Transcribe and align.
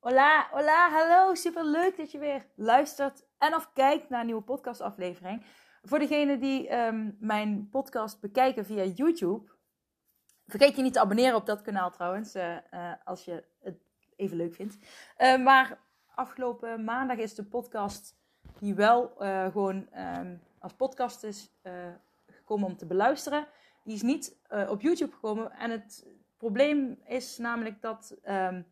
Hola, 0.00 0.48
hola, 0.50 0.90
hallo. 0.90 1.34
Super 1.34 1.64
leuk 1.64 1.96
dat 1.96 2.10
je 2.10 2.18
weer 2.18 2.46
luistert 2.54 3.26
en 3.38 3.54
of 3.54 3.72
kijkt 3.72 4.08
naar 4.08 4.20
een 4.20 4.26
nieuwe 4.26 4.42
podcastaflevering. 4.42 5.44
Voor 5.82 5.98
degenen 5.98 6.40
die 6.40 6.76
um, 6.76 7.16
mijn 7.18 7.68
podcast 7.70 8.20
bekijken 8.20 8.64
via 8.64 8.84
YouTube, 8.84 9.50
vergeet 10.46 10.76
je 10.76 10.82
niet 10.82 10.92
te 10.92 11.00
abonneren 11.00 11.36
op 11.36 11.46
dat 11.46 11.62
kanaal 11.62 11.90
trouwens, 11.90 12.36
uh, 12.36 12.56
uh, 12.74 12.92
als 13.04 13.24
je 13.24 13.44
het 13.60 13.76
even 14.16 14.36
leuk 14.36 14.54
vindt. 14.54 14.76
Uh, 15.18 15.36
maar 15.36 15.78
afgelopen 16.14 16.84
maandag 16.84 17.16
is 17.16 17.34
de 17.34 17.44
podcast 17.44 18.16
die 18.58 18.74
wel 18.74 19.12
gewoon 19.50 19.88
um, 19.96 20.40
als 20.58 20.72
podcast 20.72 21.22
is 21.22 21.52
gekomen 22.26 22.66
om 22.66 22.76
te 22.76 22.86
beluisteren. 22.86 23.46
Die 23.84 23.94
is 23.94 24.02
niet 24.02 24.36
op 24.68 24.80
YouTube 24.80 25.12
gekomen. 25.12 25.52
En 25.52 25.70
het 25.70 26.06
probleem 26.36 26.98
is 27.04 27.38
namelijk 27.38 27.80
dat 27.82 28.16
um, 28.28 28.66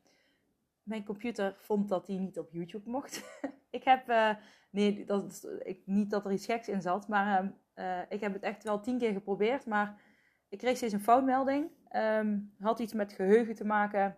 mijn 0.89 1.05
computer 1.05 1.55
vond 1.59 1.89
dat 1.89 2.07
die 2.07 2.19
niet 2.19 2.39
op 2.39 2.53
YouTube 2.53 2.91
mocht. 2.91 3.41
ik 3.71 3.85
heb, 3.85 4.09
uh, 4.09 4.31
nee, 4.71 5.05
dat, 5.05 5.49
ik, 5.63 5.83
niet 5.85 6.11
dat 6.11 6.25
er 6.25 6.33
iets 6.33 6.47
geks 6.47 6.69
in 6.69 6.83
zat, 6.83 7.09
maar 7.09 7.53
uh, 7.75 8.01
ik 8.09 8.21
heb 8.21 8.33
het 8.33 8.43
echt 8.43 8.65
wel 8.65 8.81
tien 8.81 8.99
keer 8.99 9.13
geprobeerd. 9.13 9.67
Maar 9.67 10.01
ik 10.49 10.59
kreeg 10.59 10.77
steeds 10.77 10.93
een 10.93 11.01
foutmelding. 11.01 11.71
Um, 11.93 12.55
had 12.61 12.79
iets 12.79 12.93
met 12.93 13.13
geheugen 13.13 13.55
te 13.55 13.65
maken 13.65 14.17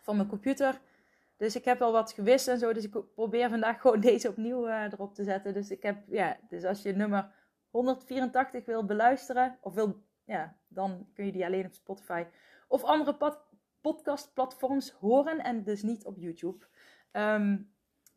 van 0.00 0.16
mijn 0.16 0.28
computer. 0.28 0.80
Dus 1.36 1.56
ik 1.56 1.64
heb 1.64 1.78
wel 1.78 1.92
wat 1.92 2.12
gewist 2.12 2.48
en 2.48 2.58
zo. 2.58 2.72
Dus 2.72 2.84
ik 2.84 3.14
probeer 3.14 3.48
vandaag 3.48 3.80
gewoon 3.80 4.00
deze 4.00 4.28
opnieuw 4.28 4.68
uh, 4.68 4.82
erop 4.82 5.14
te 5.14 5.24
zetten. 5.24 5.54
Dus 5.54 5.70
ik 5.70 5.82
heb, 5.82 5.98
ja, 6.08 6.36
dus 6.48 6.64
als 6.64 6.82
je 6.82 6.92
nummer 6.92 7.32
184 7.70 8.64
wil 8.64 8.84
beluisteren, 8.84 9.58
of 9.60 9.74
wil, 9.74 10.02
ja, 10.24 10.56
dan 10.68 11.08
kun 11.14 11.26
je 11.26 11.32
die 11.32 11.44
alleen 11.44 11.66
op 11.66 11.72
Spotify 11.72 12.24
of 12.68 12.84
andere 12.84 13.14
podcastplatforms 13.80 14.90
horen 14.90 15.38
en 15.38 15.62
dus 15.62 15.82
niet 15.82 16.04
op 16.04 16.16
YouTube. 16.16 16.66
Um, 17.12 17.72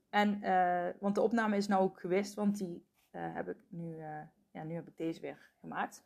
en, 0.09 0.39
uh, 0.43 0.89
want 0.99 1.15
de 1.15 1.21
opname 1.21 1.57
is 1.57 1.67
nou 1.67 1.83
ook 1.83 1.99
geweest, 1.99 2.33
want 2.33 2.57
die 2.57 2.87
uh, 3.11 3.33
heb 3.33 3.49
ik 3.49 3.57
nu, 3.69 3.97
uh, 3.97 4.21
ja, 4.51 4.63
nu 4.63 4.73
heb 4.73 4.87
ik 4.87 4.97
deze 4.97 5.21
weer 5.21 5.51
gemaakt. 5.59 6.03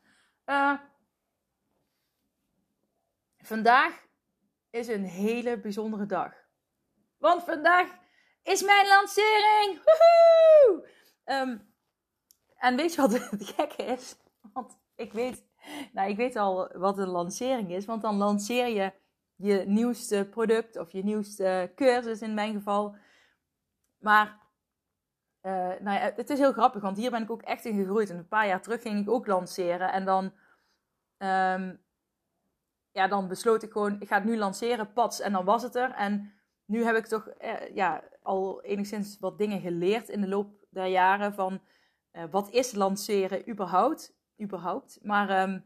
vandaag 3.38 4.06
is 4.70 4.88
een 4.88 5.06
hele 5.06 5.59
bijzondere 5.59 6.06
dag. 6.06 6.34
Want 7.17 7.44
vandaag 7.44 7.97
is 8.44 8.64
mijn 8.64 8.88
lancering! 8.88 9.81
Um, 11.25 11.73
en 12.58 12.75
weet 12.75 12.94
je 12.94 13.02
wat 13.02 13.14
het 13.14 13.50
gekke 13.56 13.84
is? 13.84 14.17
Want 14.53 14.78
ik 14.95 15.14
weet, 15.14 15.45
nou, 15.94 16.09
ik 16.09 16.17
weet 16.17 16.36
al 16.36 16.78
wat 16.78 16.97
een 16.97 17.08
lancering 17.08 17.72
is, 17.72 17.85
want 17.85 18.01
dan 18.01 18.16
lanceer 18.16 18.68
je 18.68 18.94
je 19.35 19.63
nieuwste 19.66 20.28
product 20.31 20.78
of 20.78 20.91
je 20.91 21.03
nieuwste 21.03 21.72
cursus 21.75 22.22
in 22.22 22.34
mijn 22.34 22.53
geval. 22.53 22.96
Maar 23.97 24.40
uh, 25.41 25.51
nou 25.79 26.00
ja, 26.00 26.12
het 26.16 26.29
is 26.29 26.40
heel 26.40 26.51
grappig, 26.51 26.81
want 26.81 26.97
hier 26.97 27.12
ben 27.12 27.22
ik 27.22 27.31
ook 27.31 27.41
echt 27.41 27.66
in 27.66 27.78
gegroeid. 27.78 28.09
En 28.09 28.18
een 28.18 28.28
paar 28.28 28.47
jaar 28.47 28.62
terug 28.62 28.81
ging 28.81 29.01
ik 29.01 29.09
ook 29.09 29.28
lanceren. 29.28 29.91
En 29.91 30.06
dan, 30.06 30.24
um, 31.18 31.81
ja, 32.91 33.07
dan 33.07 33.28
besloot 33.28 33.63
ik 33.63 33.72
gewoon, 33.72 34.01
ik 34.01 34.07
ga 34.07 34.16
het 34.16 34.25
nu 34.25 34.38
lanceren, 34.38 34.94
pats. 34.94 35.19
En 35.19 35.31
dan 35.31 35.45
was 35.45 35.63
het 35.63 35.75
er. 35.75 35.91
En 35.91 36.34
nu 36.66 36.84
heb 36.84 36.95
ik 36.95 37.06
toch 37.06 37.29
uh, 37.41 37.75
ja, 37.75 38.03
al 38.22 38.63
enigszins 38.63 39.19
wat 39.19 39.38
dingen 39.38 39.62
geleerd 39.62 40.09
in 40.09 40.22
de 40.22 40.28
loop 40.28 40.66
der 40.69 40.85
jaren. 40.85 41.34
Van 41.34 41.62
uh, 42.13 42.24
wat 42.31 42.50
is 42.50 42.74
lanceren 42.74 43.50
überhaupt? 43.50 44.13
überhaupt. 44.41 45.00
Maar 45.01 45.50
um, 45.50 45.66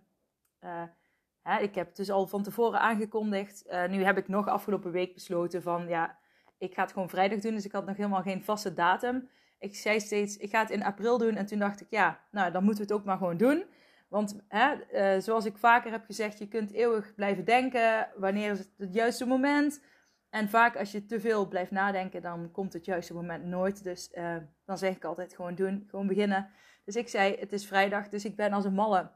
ik 1.44 1.76
heb 1.76 1.88
het 1.88 1.96
dus 1.96 2.10
al 2.10 2.28
van 2.28 2.44
tevoren 2.44 2.80
aangekondigd. 2.80 3.64
Uh, 3.68 3.88
nu 3.88 4.04
heb 4.04 4.18
ik 4.18 4.28
nog 4.28 4.48
afgelopen 4.48 4.92
week 4.92 5.14
besloten 5.14 5.62
van 5.62 5.88
ja, 5.88 6.18
ik 6.58 6.74
ga 6.74 6.82
het 6.82 6.92
gewoon 6.94 7.10
vrijdag 7.10 7.40
doen. 7.40 7.54
Dus 7.54 7.66
ik 7.66 7.72
had 7.72 7.86
nog 7.86 7.98
helemaal 7.98 8.22
geen 8.22 8.44
vaste 8.44 8.74
datum. 8.74 9.30
Ik 9.60 9.76
zei 9.76 10.00
steeds, 10.00 10.38
ik 10.38 10.50
ga 10.50 10.60
het 10.60 10.70
in 10.70 10.84
april 10.84 11.18
doen. 11.18 11.36
En 11.36 11.46
toen 11.46 11.60
dacht 11.60 11.82
ik, 11.82 11.88
ja, 11.90 12.20
nou 12.32 12.52
dan 12.52 12.64
moeten 12.64 12.86
we 12.86 12.92
het 12.92 13.00
ook 13.00 13.06
maar 13.06 13.18
gewoon 13.18 13.38
doen. 13.38 13.66
Want 14.08 14.40
hè, 14.48 14.74
uh, 14.92 15.22
zoals 15.22 15.46
ik 15.46 15.58
vaker 15.58 15.92
heb 15.92 16.06
gezegd, 16.06 16.40
je 16.40 16.48
kunt 16.48 16.72
eeuwig 16.72 17.16
blijven 17.16 17.46
denken. 17.46 18.08
Wanneer 18.16 18.52
is 18.52 18.60
het 18.60 18.70
het 18.78 18.94
juiste 18.94 19.26
moment? 19.26 19.84
En 20.30 20.50
vaak 20.50 20.78
als 20.78 20.92
je 20.92 21.06
te 21.06 21.20
veel 21.20 21.48
blijft 21.48 21.72
nadenken, 21.72 22.22
dan 22.22 22.52
komt 22.52 22.74
het 22.74 22.86
juiste 22.86 23.14
moment 23.14 23.46
nooit. 23.46 23.84
Dus 23.84 24.12
uh, 24.14 24.36
dan 24.66 24.78
zeg 24.78 24.96
ik 24.96 25.06
altijd 25.06 25.36
gewoon 25.36 25.56
doen, 25.56 25.86
gewoon 25.90 26.08
beginnen. 26.08 26.50
Dus 26.86 26.96
ik 26.96 27.08
zei, 27.08 27.36
het 27.40 27.54
is 27.54 27.68
vrijdag, 27.68 28.10
dus 28.10 28.26
ik 28.26 28.36
ben 28.36 28.54
als 28.54 28.66
een 28.66 28.74
malle 28.74 29.12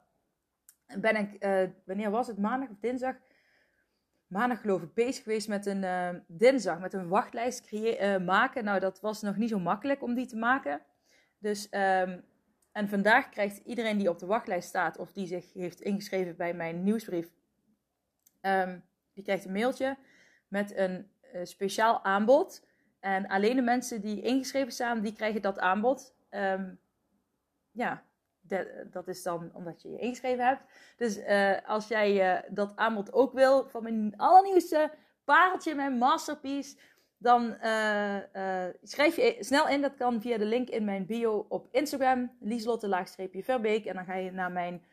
ben 0.99 1.15
ik, 1.15 1.45
uh, 1.45 1.69
wanneer 1.85 2.09
was 2.09 2.27
het? 2.27 2.37
Maandag 2.37 2.69
of 2.69 2.79
dinsdag? 2.79 3.15
Maandag 4.27 4.61
geloof 4.61 4.81
ik 4.81 4.93
bezig 4.93 5.23
geweest 5.23 5.47
met 5.47 5.65
een 5.65 5.83
uh, 5.83 6.09
dinsdag, 6.27 6.79
met 6.79 6.93
een 6.93 7.07
wachtlijst 7.07 7.71
uh, 7.71 8.17
maken. 8.17 8.63
Nou, 8.63 8.79
dat 8.79 9.01
was 9.01 9.21
nog 9.21 9.37
niet 9.37 9.49
zo 9.49 9.59
makkelijk 9.59 10.03
om 10.03 10.13
die 10.13 10.25
te 10.25 10.35
maken. 10.35 10.81
Dus, 11.37 11.65
um, 11.65 12.23
en 12.71 12.89
vandaag 12.89 13.29
krijgt 13.29 13.57
iedereen 13.57 13.97
die 13.97 14.09
op 14.09 14.19
de 14.19 14.25
wachtlijst 14.25 14.67
staat 14.67 14.97
of 14.97 15.11
die 15.11 15.27
zich 15.27 15.53
heeft 15.53 15.81
ingeschreven 15.81 16.35
bij 16.35 16.53
mijn 16.53 16.83
nieuwsbrief, 16.83 17.33
um, 18.41 18.83
die 19.13 19.23
krijgt 19.23 19.45
een 19.45 19.51
mailtje 19.51 19.97
met 20.47 20.77
een 20.77 21.11
speciaal 21.43 22.03
aanbod. 22.03 22.67
En 22.99 23.27
alleen 23.27 23.55
de 23.55 23.61
mensen 23.61 24.01
die 24.01 24.21
ingeschreven 24.21 24.71
staan, 24.71 25.01
die 25.01 25.13
krijgen 25.13 25.41
dat 25.41 25.59
aanbod. 25.59 26.15
Um, 26.29 26.79
ja, 27.71 28.03
dat 28.91 29.07
is 29.07 29.23
dan 29.23 29.51
omdat 29.53 29.81
je 29.81 29.89
je 29.89 29.97
ingeschreven 29.97 30.45
hebt. 30.45 30.61
Dus 30.97 31.17
uh, 31.17 31.57
als 31.65 31.87
jij 31.87 32.35
uh, 32.35 32.49
dat 32.49 32.71
aanbod 32.75 33.13
ook 33.13 33.33
wil 33.33 33.69
van 33.69 33.83
mijn 33.83 34.13
allernieuwste 34.17 34.91
pareltje, 35.23 35.75
mijn 35.75 35.97
masterpiece, 35.97 36.77
dan 37.17 37.57
uh, 37.63 38.17
schrijf 38.81 39.15
je 39.15 39.35
snel 39.39 39.67
in. 39.67 39.81
Dat 39.81 39.95
kan 39.95 40.21
via 40.21 40.37
de 40.37 40.45
link 40.45 40.69
in 40.69 40.85
mijn 40.85 41.05
bio 41.05 41.45
op 41.49 41.67
Instagram, 41.71 42.31
Lieslotte-Verbeek. 42.39 43.85
En 43.85 43.95
dan 43.95 44.05
ga 44.05 44.15
je 44.15 44.31
naar 44.31 44.51
mijn, 44.51 44.83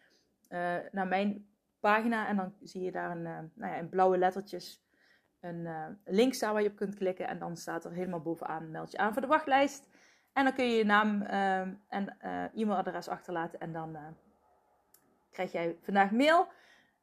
naar 0.93 1.06
mijn 1.06 1.49
pagina 1.81 2.28
en 2.28 2.37
dan 2.37 2.55
zie 2.62 2.82
je 2.82 2.93
daar 2.93 3.11
een, 3.11 3.22
nou 3.22 3.72
ja, 3.72 3.75
in 3.75 3.88
blauwe 3.88 4.19
lettertjes 4.19 4.84
een 5.41 5.69
link 6.05 6.34
staan 6.34 6.53
waar 6.53 6.62
je 6.62 6.69
op 6.69 6.77
kunt 6.77 6.94
klikken. 6.94 7.28
En 7.28 7.38
dan 7.38 7.56
staat 7.56 7.84
er 7.84 7.93
helemaal 7.93 8.21
bovenaan, 8.21 8.71
meld 8.71 8.91
je 8.91 8.99
aan 8.99 9.12
voor 9.12 9.22
de 9.22 9.28
wachtlijst. 9.28 9.90
En 10.41 10.47
dan 10.47 10.55
kun 10.55 10.71
je 10.71 10.77
je 10.77 10.84
naam 10.84 11.23
uh, 11.23 11.61
en 11.89 12.17
uh, 12.25 12.61
e-mailadres 12.62 13.09
achterlaten. 13.09 13.61
En 13.61 13.73
dan 13.73 13.91
uh, 13.91 14.01
krijg 15.31 15.53
jij 15.53 15.77
vandaag 15.83 16.11
mail. 16.11 16.47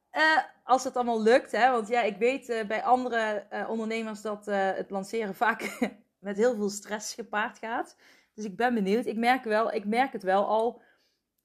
Eh, 0.10 0.38
als 0.64 0.84
het 0.84 0.96
allemaal 0.96 1.22
lukt. 1.22 1.52
Hè? 1.52 1.72
Want 1.72 1.88
ja, 1.88 2.02
ik 2.02 2.18
weet 2.18 2.64
bij 2.68 2.84
andere 2.84 3.46
ondernemers 3.68 4.22
dat 4.22 4.46
het 4.46 4.90
lanceren 4.90 5.36
vaak 5.46 5.78
met 6.20 6.38
heel 6.38 6.56
veel 6.56 6.70
stress 6.70 7.14
gepaard 7.14 7.58
gaat. 7.58 7.98
Dus 8.34 8.46
ik 8.46 8.56
ben 8.56 8.74
benieuwd. 8.74 9.06
Ik 9.06 9.18
merk, 9.18 9.44
wel, 9.44 9.74
ik 9.74 9.86
merk 9.86 10.14
het 10.14 10.24
wel 10.24 10.48
al 10.48 10.82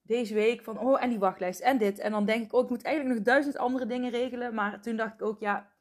deze 0.01 0.33
week 0.33 0.63
van, 0.63 0.79
oh, 0.79 1.03
en 1.03 1.09
die 1.09 1.19
wachtlijst 1.19 1.59
en 1.59 1.77
dit. 1.77 1.99
En 1.99 2.11
dan 2.11 2.25
denk 2.25 2.43
ik 2.43 2.53
ook, 2.53 2.63
ik 2.63 2.69
moet 2.69 2.83
eigenlijk 2.83 3.15
nog 3.15 3.25
duizend 3.25 3.57
andere 3.57 3.85
dingen 3.85 4.11
regelen. 4.11 4.53
Maar 4.53 4.81
toen 4.81 4.95
dacht 4.95 5.13
ik 5.13 5.21
ook, 5.21 5.39
ja, 5.39 5.71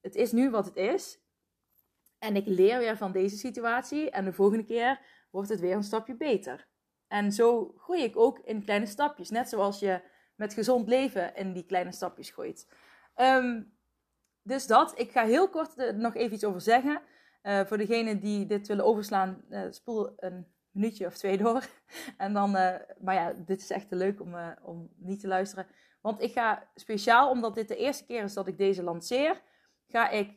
het 0.00 0.14
is 0.14 0.32
nu 0.32 0.50
wat 0.50 0.64
het 0.64 0.76
is. 0.76 1.18
En 2.18 2.36
ik 2.36 2.46
leer 2.46 2.78
weer 2.78 2.96
van 2.96 3.12
deze 3.12 3.36
situatie. 3.36 4.10
En 4.10 4.24
de 4.24 4.32
volgende 4.32 4.64
keer 4.64 5.00
wordt 5.38 5.52
het 5.52 5.60
weer 5.60 5.76
een 5.76 5.82
stapje 5.82 6.16
beter. 6.16 6.66
En 7.08 7.32
zo 7.32 7.74
groei 7.76 8.02
ik 8.02 8.16
ook 8.16 8.38
in 8.38 8.64
kleine 8.64 8.86
stapjes. 8.86 9.30
Net 9.30 9.48
zoals 9.48 9.78
je 9.78 10.00
met 10.34 10.54
gezond 10.54 10.88
leven 10.88 11.34
in 11.34 11.52
die 11.52 11.66
kleine 11.66 11.92
stapjes 11.92 12.30
groeit. 12.30 12.68
Um, 13.16 13.72
dus 14.42 14.66
dat. 14.66 14.98
Ik 14.98 15.10
ga 15.10 15.24
heel 15.24 15.48
kort 15.48 15.94
nog 15.94 16.14
even 16.14 16.34
iets 16.34 16.44
over 16.44 16.60
zeggen. 16.60 17.00
Uh, 17.42 17.60
voor 17.64 17.76
degenen 17.76 18.20
die 18.20 18.46
dit 18.46 18.68
willen 18.68 18.84
overslaan, 18.84 19.44
uh, 19.50 19.62
spoel 19.70 20.12
een 20.16 20.46
minuutje 20.70 21.06
of 21.06 21.16
twee 21.16 21.36
door. 21.36 21.66
en 22.16 22.32
dan, 22.32 22.56
uh, 22.56 22.74
maar 23.00 23.14
ja, 23.14 23.32
dit 23.32 23.60
is 23.60 23.70
echt 23.70 23.88
te 23.88 23.96
leuk 23.96 24.20
om, 24.20 24.34
om 24.62 24.90
niet 24.96 25.20
te 25.20 25.28
luisteren. 25.28 25.66
Want 26.00 26.22
ik 26.22 26.32
ga 26.32 26.68
speciaal, 26.74 27.30
omdat 27.30 27.54
dit 27.54 27.68
de 27.68 27.76
eerste 27.76 28.04
keer 28.04 28.22
is 28.22 28.34
dat 28.34 28.46
ik 28.46 28.58
deze 28.58 28.82
lanceer, 28.82 29.40
ga 29.86 30.08
ik 30.08 30.36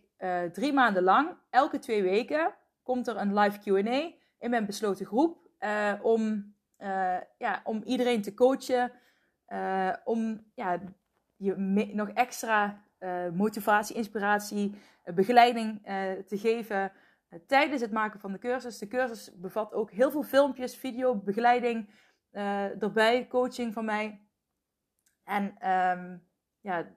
drie 0.53 0.73
maanden 0.73 1.03
lang, 1.03 1.37
elke 1.49 1.79
twee 1.79 2.03
weken, 2.03 2.53
komt 2.83 3.07
er 3.07 3.17
een 3.17 3.33
live 3.33 3.59
QA 3.59 4.19
in 4.41 4.49
mijn 4.49 4.65
besloten 4.65 5.05
groep. 5.05 5.49
Uh, 5.59 5.93
om, 6.01 6.53
uh, 6.77 7.17
ja, 7.37 7.61
om 7.63 7.83
iedereen 7.83 8.21
te 8.21 8.33
coachen. 8.33 8.91
om 10.03 10.51
ja, 10.55 10.81
je 11.35 11.55
nog 11.93 12.09
extra 12.09 12.83
motivatie, 13.33 13.95
inspiratie, 13.95 14.75
begeleiding 15.03 15.81
te 16.27 16.37
geven 16.37 16.91
tijdens 17.47 17.81
het 17.81 17.91
maken 17.91 18.19
van 18.19 18.31
de 18.31 18.37
cursus. 18.37 18.77
De 18.77 18.87
cursus 18.87 19.39
bevat 19.39 19.73
ook 19.73 19.91
heel 19.91 20.11
veel 20.11 20.23
filmpjes, 20.23 20.75
video, 20.75 21.15
begeleiding 21.15 21.89
erbij, 22.79 23.27
coaching 23.27 23.73
van 23.73 23.85
mij. 23.85 24.25
En 25.23 25.69
um, 25.69 26.27
ja, 26.61 26.95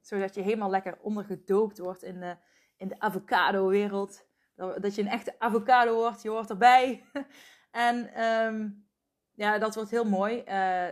zodat 0.00 0.34
je 0.34 0.40
helemaal 0.40 0.70
lekker 0.70 0.98
ondergedoopt 1.00 1.78
wordt 1.78 2.02
in 2.02 2.20
de, 2.20 2.36
in 2.76 2.88
de 2.88 3.00
avocado-wereld. 3.00 4.28
Dat 4.80 4.94
je 4.94 5.02
een 5.02 5.08
echte 5.08 5.34
avocado 5.38 5.94
wordt, 5.94 6.22
je 6.22 6.28
hoort 6.28 6.50
erbij. 6.50 7.04
en 7.70 8.24
um, 8.24 8.88
ja, 9.34 9.58
dat 9.58 9.74
wordt 9.74 9.90
heel 9.90 10.04
mooi. 10.04 10.42
Uh, 10.48 10.86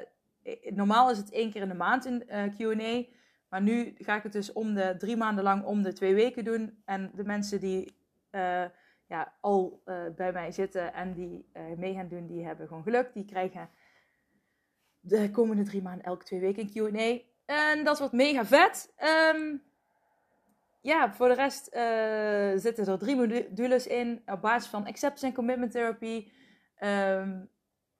normaal 0.74 1.10
is 1.10 1.18
het 1.18 1.30
één 1.30 1.50
keer 1.50 1.62
in 1.62 1.68
de 1.68 1.74
maand 1.74 2.04
een 2.04 2.24
uh, 2.28 2.42
QA. 2.56 3.04
Maar 3.48 3.62
nu 3.62 3.94
ga 3.98 4.16
ik 4.16 4.22
het 4.22 4.32
dus 4.32 4.52
om 4.52 4.74
de 4.74 4.94
drie 4.98 5.16
maanden 5.16 5.44
lang 5.44 5.64
om 5.64 5.82
de 5.82 5.92
twee 5.92 6.14
weken 6.14 6.44
doen. 6.44 6.82
En 6.84 7.10
de 7.14 7.24
mensen 7.24 7.60
die 7.60 7.96
uh, 8.30 8.64
ja, 9.06 9.34
al 9.40 9.82
bij 10.16 10.32
mij 10.32 10.52
zitten 10.52 10.94
en 10.94 11.12
die 11.12 11.50
mee 11.76 11.94
gaan 11.94 12.08
doen, 12.08 12.26
die 12.26 12.44
hebben 12.44 12.66
gewoon 12.66 12.82
geluk. 12.82 13.12
Die 13.12 13.24
krijgen 13.24 13.70
de 15.00 15.30
komende 15.30 15.62
drie 15.62 15.82
maanden 15.82 16.04
elke 16.04 16.24
twee 16.24 16.40
weken 16.40 16.62
een 16.62 16.92
QA. 16.92 17.26
En 17.44 17.84
dat 17.84 17.98
wordt 17.98 18.12
mega 18.12 18.44
vet. 18.44 18.94
Um, 19.34 19.62
ja, 20.80 21.12
voor 21.12 21.28
de 21.28 21.34
rest 21.34 21.74
uh, 21.74 22.60
zitten 22.60 22.86
er 22.86 22.98
drie 22.98 23.16
modules 23.16 23.86
in 23.86 24.22
op 24.26 24.40
basis 24.40 24.70
van 24.70 24.86
acceptance 24.86 25.26
en 25.26 25.34
commitment 25.34 25.72
therapy. 25.72 26.30
Um, 26.80 27.50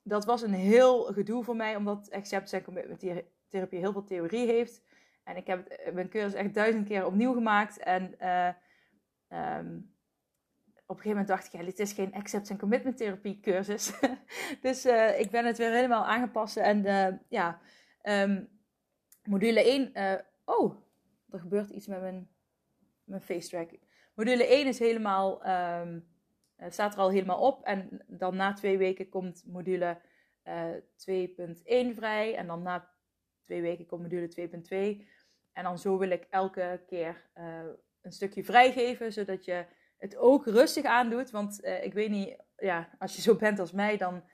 dat 0.03 0.25
was 0.25 0.43
een 0.43 0.55
heel 0.55 1.03
gedoe 1.05 1.45
voor 1.45 1.57
mij, 1.57 1.77
omdat 1.77 2.11
acceptance 2.11 2.57
en 2.57 2.65
commitment 2.65 3.01
therapie 3.49 3.79
heel 3.79 3.93
veel 3.93 4.05
theorie 4.05 4.47
heeft. 4.47 4.83
En 5.25 5.37
ik 5.37 5.47
heb 5.47 5.91
mijn 5.93 6.09
cursus 6.09 6.35
echt 6.35 6.55
duizend 6.55 6.89
keer 6.89 7.07
opnieuw 7.07 7.33
gemaakt. 7.33 7.79
En 7.79 8.15
uh, 8.21 8.47
um, 9.59 9.97
op 10.87 10.97
een 10.97 11.03
gegeven 11.03 11.09
moment 11.09 11.29
dacht 11.29 11.47
ik, 11.47 11.53
ja, 11.53 11.63
dit 11.63 11.79
is 11.79 11.93
geen 11.93 12.15
acceptance 12.15 12.53
en 12.53 12.59
commitment 12.59 12.97
therapie 12.97 13.41
cursus. 13.41 13.93
dus 14.61 14.87
uh, 14.87 15.21
ik 15.21 15.31
ben 15.31 15.45
het 15.45 15.59
weer 15.59 15.73
helemaal 15.73 16.05
aangepast. 16.05 16.57
En 16.57 16.83
ja, 17.29 17.61
um, 18.03 18.49
module 19.25 19.63
1. 19.63 19.91
Uh, 19.95 20.15
oh, 20.45 20.75
er 21.31 21.41
gebeurt 21.41 21.71
iets 21.71 21.87
met 21.87 22.01
mijn, 22.01 22.29
mijn 23.09 23.23
face 23.23 23.49
track. 23.49 23.71
Module 24.15 24.47
1 24.47 24.67
is 24.67 24.79
helemaal, 24.79 25.47
um, 25.81 26.09
staat 26.69 26.95
er 26.95 27.01
al 27.01 27.11
helemaal 27.11 27.41
op. 27.41 27.63
En 27.65 28.05
dan 28.07 28.37
na 28.37 28.53
twee 28.53 28.79
weken 28.79 29.09
komt 29.09 29.45
module 29.47 30.01
2.1 30.45 31.95
vrij. 31.95 32.37
En 32.37 32.47
dan 32.47 32.63
na 32.63 32.91
twee 33.43 33.61
weken 33.61 33.87
komt 33.87 34.03
module 34.03 34.29
2.2. 34.29 35.07
En 35.53 35.65
dan 35.65 35.79
zo 35.79 35.99
wil 35.99 36.11
ik 36.11 36.27
elke 36.31 36.83
keer 36.87 37.31
een 38.01 38.13
stukje 38.13 38.45
vrijgeven, 38.45 39.13
zodat 39.13 39.45
je 39.45 39.67
het 39.99 40.17
ook 40.17 40.47
rustig 40.47 40.85
aandoet. 40.85 41.31
Want 41.31 41.65
uh, 41.65 41.85
ik 41.85 41.93
weet 41.93 42.11
niet, 42.11 42.37
ja, 42.57 42.89
als 42.99 43.17
je 43.17 43.23
zo 43.23 43.35
bent 43.47 43.59
als 43.59 43.73
mij, 43.73 43.97
dan 43.97 44.25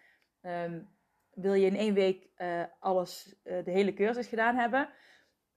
um, 0.42 0.88
wil 1.30 1.54
je 1.54 1.66
in 1.66 1.76
één 1.76 1.94
week 1.94 2.28
uh, 2.36 2.64
alles, 2.80 3.34
uh, 3.44 3.64
de 3.64 3.70
hele 3.70 3.94
cursus 3.94 4.26
gedaan 4.26 4.56
hebben. 4.56 4.88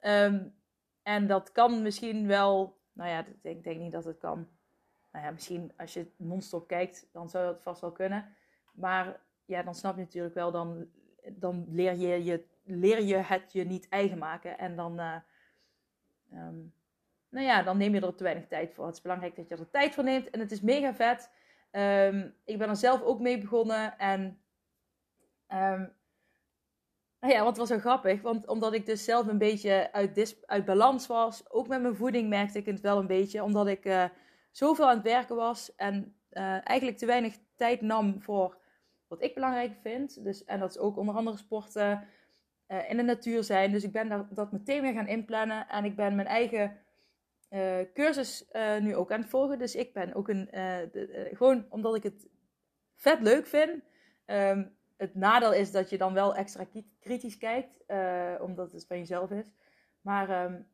Um, 0.01 0.55
en 1.03 1.27
dat 1.27 1.51
kan 1.51 1.81
misschien 1.81 2.27
wel, 2.27 2.76
nou 2.97 3.09
ja, 3.09 3.25
ik 3.41 3.63
denk, 3.63 3.79
niet 3.79 3.91
dat 3.91 4.05
het 4.05 4.17
kan. 4.17 4.47
Nou 5.11 5.25
ja, 5.25 5.31
misschien 5.31 5.71
als 5.77 5.93
je 5.93 6.11
non-stop 6.15 6.67
kijkt, 6.67 7.09
dan 7.11 7.29
zou 7.29 7.45
dat 7.45 7.61
vast 7.61 7.81
wel 7.81 7.91
kunnen. 7.91 8.35
Maar 8.73 9.19
ja, 9.45 9.63
dan 9.63 9.75
snap 9.75 9.95
je 9.95 10.01
natuurlijk 10.01 10.33
wel, 10.35 10.51
dan, 10.51 10.87
dan 11.31 11.65
leer, 11.69 11.95
je, 11.95 12.23
je, 12.23 12.45
leer 12.63 13.01
je 13.01 13.15
het 13.15 13.51
je 13.51 13.63
niet 13.63 13.89
eigen 13.89 14.17
maken. 14.17 14.57
En 14.57 14.75
dan, 14.75 14.99
um, 16.33 16.73
nou 17.29 17.45
ja, 17.45 17.63
dan 17.63 17.77
neem 17.77 17.93
je 17.93 18.01
er 18.01 18.15
te 18.15 18.23
weinig 18.23 18.47
tijd 18.47 18.73
voor. 18.73 18.85
Het 18.85 18.95
is 18.95 19.01
belangrijk 19.01 19.35
dat 19.35 19.47
je 19.47 19.55
er 19.55 19.69
tijd 19.69 19.93
voor 19.93 20.03
neemt. 20.03 20.29
En 20.29 20.39
het 20.39 20.51
is 20.51 20.61
mega 20.61 20.93
vet. 20.93 21.31
Um, 21.71 22.35
ik 22.43 22.57
ben 22.57 22.69
er 22.69 22.75
zelf 22.75 23.01
ook 23.01 23.19
mee 23.19 23.37
begonnen. 23.37 23.97
En 23.97 24.41
um, 25.53 25.93
nou 27.19 27.33
ja, 27.33 27.43
wat 27.43 27.57
was 27.57 27.67
zo 27.67 27.77
grappig. 27.77 28.21
Want 28.21 28.47
omdat 28.47 28.73
ik 28.73 28.85
dus 28.85 29.03
zelf 29.03 29.27
een 29.27 29.37
beetje 29.37 29.91
uit, 29.91 30.37
uit 30.45 30.65
balans 30.65 31.07
was. 31.07 31.51
Ook 31.51 31.67
met 31.67 31.81
mijn 31.81 31.95
voeding 31.95 32.29
merkte 32.29 32.57
ik 32.57 32.65
het 32.65 32.81
wel 32.81 32.99
een 32.99 33.07
beetje. 33.07 33.43
Omdat 33.43 33.67
ik 33.67 33.85
uh, 33.85 34.05
zoveel 34.51 34.89
aan 34.89 34.95
het 34.95 35.03
werken 35.03 35.35
was. 35.35 35.75
En 35.75 36.15
uh, 36.31 36.67
eigenlijk 36.67 36.97
te 36.97 37.05
weinig 37.05 37.37
tijd 37.55 37.81
nam 37.81 38.21
voor 38.21 38.57
wat 39.07 39.23
ik 39.23 39.33
belangrijk 39.33 39.75
vind. 39.81 40.23
Dus, 40.23 40.45
en 40.45 40.59
dat 40.59 40.69
is 40.69 40.77
ook 40.77 40.97
onder 40.97 41.15
andere 41.15 41.37
sporten. 41.37 42.07
Uh, 42.67 42.89
in 42.89 42.97
de 42.97 43.03
natuur 43.03 43.43
zijn. 43.43 43.71
Dus 43.71 43.83
ik 43.83 43.91
ben 43.91 44.09
dat, 44.09 44.35
dat 44.35 44.51
meteen 44.51 44.81
weer 44.81 44.93
gaan 44.93 45.07
inplannen. 45.07 45.67
En 45.67 45.85
ik 45.85 45.95
ben 45.95 46.15
mijn 46.15 46.27
eigen 46.27 46.77
cursus 47.93 48.45
nu 48.79 48.95
ook 48.95 49.11
aan 49.11 49.21
het 49.21 49.29
volgen. 49.29 49.59
Dus 49.59 49.75
ik 49.75 49.93
ben 49.93 50.13
ook 50.13 50.27
een. 50.27 50.49
Gewoon 51.33 51.65
omdat 51.69 51.95
ik 51.95 52.03
het 52.03 52.27
vet 52.95 53.21
leuk 53.21 53.47
vind. 53.47 53.83
Um, 54.25 54.76
het 54.97 55.15
nadeel 55.15 55.53
is 55.53 55.71
dat 55.71 55.89
je 55.89 55.97
dan 55.97 56.13
wel 56.13 56.35
extra 56.35 56.65
kritisch 56.99 57.37
kijkt, 57.37 57.83
omdat 58.41 58.71
het 58.71 58.85
van 58.87 58.97
jezelf 58.97 59.31
is. 59.31 59.53
Maar 60.01 60.45
um, 60.45 60.67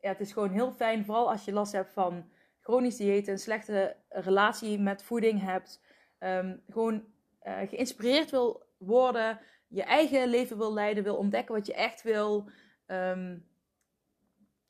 ja, 0.00 0.08
het 0.08 0.20
is 0.20 0.32
gewoon 0.32 0.50
heel 0.50 0.72
fijn, 0.72 1.04
vooral 1.04 1.30
als 1.30 1.44
je 1.44 1.52
last 1.52 1.72
hebt 1.72 1.92
van 1.92 2.30
chronisch 2.60 2.96
dieet, 2.96 3.28
een 3.28 3.38
slechte 3.38 3.96
relatie 4.08 4.78
met 4.78 5.02
voeding 5.02 5.40
hebt. 5.40 5.82
Um, 6.18 6.62
gewoon 6.68 7.04
geïnspireerd 7.42 8.30
wil 8.30 8.66
worden, 8.78 9.40
je 9.68 9.82
eigen 9.82 10.28
leven 10.28 10.58
wil 10.58 10.72
leiden, 10.72 11.04
wil 11.04 11.16
ontdekken 11.16 11.54
wat 11.54 11.66
je 11.66 11.74
echt 11.74 12.02
wil. 12.02 12.50
Um, 12.86 13.50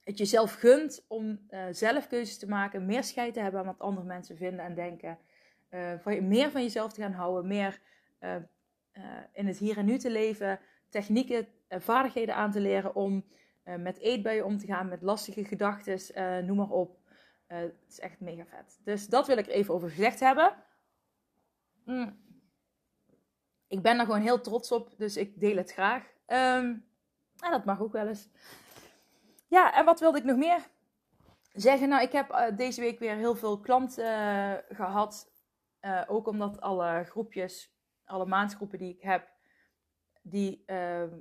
het 0.00 0.18
jezelf 0.18 0.54
gunt 0.54 1.04
om 1.08 1.46
uh, 1.50 1.64
zelf 1.70 2.06
keuzes 2.06 2.38
te 2.38 2.48
maken, 2.48 2.86
meer 2.86 3.04
scheid 3.04 3.34
te 3.34 3.40
hebben 3.40 3.60
aan 3.60 3.66
wat 3.66 3.78
andere 3.78 4.06
mensen 4.06 4.36
vinden 4.36 4.64
en 4.64 4.74
denken. 4.74 5.18
Van, 5.98 6.28
meer 6.28 6.50
van 6.50 6.62
jezelf 6.62 6.92
te 6.92 7.00
gaan 7.00 7.12
houden, 7.12 7.46
meer 7.46 7.80
uh, 8.92 9.02
in 9.32 9.46
het 9.46 9.58
hier 9.58 9.78
en 9.78 9.84
nu 9.84 9.98
te 9.98 10.10
leven, 10.10 10.60
technieken, 10.88 11.48
vaardigheden 11.68 12.34
aan 12.34 12.50
te 12.50 12.60
leren 12.60 12.94
om 12.94 13.24
met 13.62 13.98
eetbuien 13.98 14.44
om 14.44 14.58
te 14.58 14.66
gaan, 14.66 14.88
met 14.88 15.02
lastige 15.02 15.44
gedachten, 15.44 16.46
noem 16.46 16.56
maar 16.56 16.70
op. 16.70 16.98
het 17.46 17.74
is 17.88 18.00
echt 18.00 18.20
mega 18.20 18.44
vet. 18.46 18.80
Dus 18.84 19.08
dat 19.08 19.26
wil 19.26 19.36
ik 19.36 19.46
er 19.46 19.52
even 19.52 19.74
over 19.74 19.90
gezegd 19.90 20.20
hebben. 20.20 20.54
Mm. 21.84 22.20
Ik 23.68 23.82
ben 23.82 23.98
er 23.98 24.04
gewoon 24.04 24.20
heel 24.20 24.40
trots 24.40 24.72
op, 24.72 24.94
dus 24.96 25.16
ik 25.16 25.40
deel 25.40 25.56
het 25.56 25.72
graag. 25.72 26.02
Um, 26.26 26.84
en 27.38 27.50
dat 27.50 27.64
mag 27.64 27.80
ook 27.80 27.92
wel 27.92 28.06
eens. 28.06 28.28
Ja, 29.48 29.74
en 29.74 29.84
wat 29.84 30.00
wilde 30.00 30.18
ik 30.18 30.24
nog 30.24 30.36
meer 30.36 30.68
zeggen? 31.52 31.88
Nou, 31.88 32.02
ik 32.02 32.12
heb 32.12 32.30
uh, 32.30 32.56
deze 32.56 32.80
week 32.80 32.98
weer 32.98 33.16
heel 33.16 33.34
veel 33.34 33.60
klanten 33.60 34.04
uh, 34.04 34.76
gehad. 34.76 35.30
Uh, 35.80 36.02
ook 36.06 36.26
omdat 36.26 36.60
alle 36.60 37.04
groepjes, 37.04 37.71
alle 38.12 38.26
maandgroepen 38.26 38.78
die 38.78 38.94
ik 38.94 39.02
heb, 39.02 39.28
die 40.22 40.62
ehm, 40.66 41.18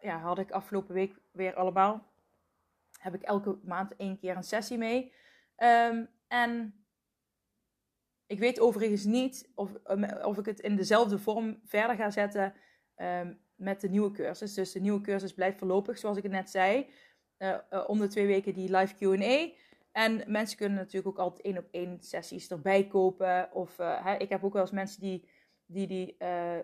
ja, 0.00 0.18
had 0.18 0.38
ik 0.38 0.50
afgelopen 0.50 0.94
week 0.94 1.20
weer 1.30 1.54
allemaal. 1.54 2.06
Heb 2.98 3.14
ik 3.14 3.22
elke 3.22 3.58
maand 3.62 3.96
één 3.96 4.18
keer 4.18 4.36
een 4.36 4.42
sessie 4.42 4.78
mee. 4.78 5.12
Um, 5.56 6.08
en 6.28 6.84
ik 8.26 8.38
weet 8.38 8.60
overigens 8.60 9.04
niet 9.04 9.50
of, 9.54 9.74
of 10.22 10.38
ik 10.38 10.46
het 10.46 10.60
in 10.60 10.76
dezelfde 10.76 11.18
vorm 11.18 11.60
verder 11.64 11.96
ga 11.96 12.10
zetten. 12.10 12.54
Um, 12.96 13.40
met 13.58 13.80
de 13.80 13.88
nieuwe 13.88 14.10
cursus. 14.10 14.54
Dus 14.54 14.72
de 14.72 14.80
nieuwe 14.80 15.00
cursus 15.00 15.34
blijft 15.34 15.58
voorlopig, 15.58 15.98
zoals 15.98 16.16
ik 16.16 16.22
het 16.22 16.32
net 16.32 16.50
zei. 16.50 16.90
Uh, 17.38 17.58
om 17.86 17.98
de 17.98 18.06
twee 18.06 18.26
weken 18.26 18.54
die 18.54 18.76
live 18.76 18.94
QA. 18.94 19.50
En 19.98 20.22
mensen 20.26 20.56
kunnen 20.56 20.78
natuurlijk 20.78 21.06
ook 21.06 21.24
altijd 21.24 21.46
één 21.46 21.58
op 21.58 21.68
één 21.70 22.00
sessies 22.00 22.50
erbij 22.50 22.86
kopen. 22.86 23.52
Of 23.52 23.78
uh, 23.78 24.04
hè, 24.04 24.16
ik 24.16 24.28
heb 24.28 24.44
ook 24.44 24.52
wel 24.52 24.62
eens 24.62 24.70
mensen 24.70 25.00
die 25.00 25.28
die, 25.66 25.86
die, 25.86 26.16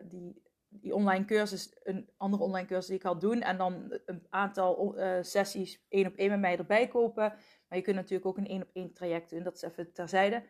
die, 0.03 0.43
die 0.69 0.95
online 0.95 1.25
cursus, 1.25 1.77
een 1.83 2.11
andere 2.17 2.43
online 2.43 2.67
cursus 2.67 2.87
die 2.87 2.97
ik 2.97 3.03
had 3.03 3.21
doen. 3.21 3.43
En 3.43 3.57
dan 3.57 4.01
een 4.07 4.27
aantal 4.31 4.95
sessies 5.21 5.85
één 5.89 6.07
op 6.07 6.15
één 6.15 6.31
met 6.31 6.41
mij 6.41 6.59
erbij 6.59 6.89
kopen. 6.89 7.35
Maar 7.69 7.79
je 7.79 7.85
kunt 7.85 7.97
natuurlijk 7.97 8.27
ook 8.27 8.37
een 8.37 8.47
één 8.47 8.63
op 8.63 8.71
één 8.73 8.93
traject 8.93 9.31
doen. 9.31 9.43
Dat 9.43 9.55
is 9.55 9.63
even 9.63 9.93
terzijde. 9.93 10.45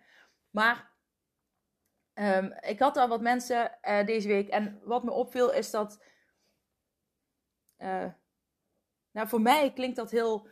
Maar 0.50 0.92
um, 2.14 2.52
ik 2.60 2.78
had 2.78 2.96
al 2.96 3.08
wat 3.08 3.20
mensen 3.20 3.78
deze 4.04 4.28
week. 4.28 4.48
En 4.48 4.80
wat 4.82 5.04
me 5.04 5.10
opviel 5.10 5.52
is 5.52 5.70
dat 5.70 6.02
nou, 9.10 9.28
voor 9.28 9.40
mij 9.40 9.72
klinkt 9.72 9.96
dat 9.96 10.10
heel. 10.10 10.48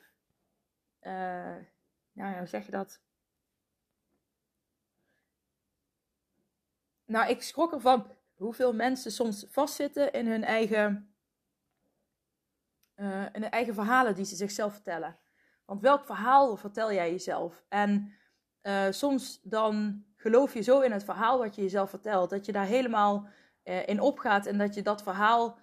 Nou, 2.13 2.37
hoe 2.37 2.47
zeg 2.47 2.65
je 2.65 2.71
dat? 2.71 3.01
Nou, 7.05 7.31
ik 7.31 7.43
schrok 7.43 7.73
ervan 7.73 8.11
hoeveel 8.35 8.75
mensen 8.75 9.13
soms 9.13 9.47
vastzitten 9.49 10.13
in 10.13 10.27
hun 10.27 10.45
eigen, 10.45 11.15
uh, 12.97 13.23
in 13.23 13.43
hun 13.43 13.51
eigen 13.51 13.75
verhalen 13.75 14.15
die 14.15 14.25
ze 14.25 14.37
zichzelf 14.37 14.73
vertellen. 14.73 15.19
Want 15.65 15.81
welk 15.81 16.05
verhaal 16.05 16.57
vertel 16.57 16.93
jij 16.93 17.11
jezelf? 17.11 17.65
En 17.69 18.13
uh, 18.63 18.87
soms 18.91 19.41
dan 19.43 20.05
geloof 20.17 20.55
je 20.55 20.61
zo 20.61 20.81
in 20.81 20.93
het 20.93 21.05
verhaal 21.05 21.39
wat 21.39 21.55
je 21.55 21.63
jezelf 21.63 21.91
vertelt, 21.91 22.31
dat 22.31 22.47
je 22.47 22.53
daar 22.53 22.67
helemaal 22.67 23.29
uh, 23.65 23.89
in 23.89 24.01
opgaat 24.01 24.47
en 24.47 24.59
dat 24.59 24.75
je 24.75 24.83
dat 24.83 25.03
verhaal 25.03 25.59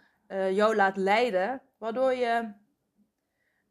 jou 0.52 0.76
laat 0.76 0.98
leiden, 0.98 1.62
waardoor 1.78 2.14
je. 2.14 2.54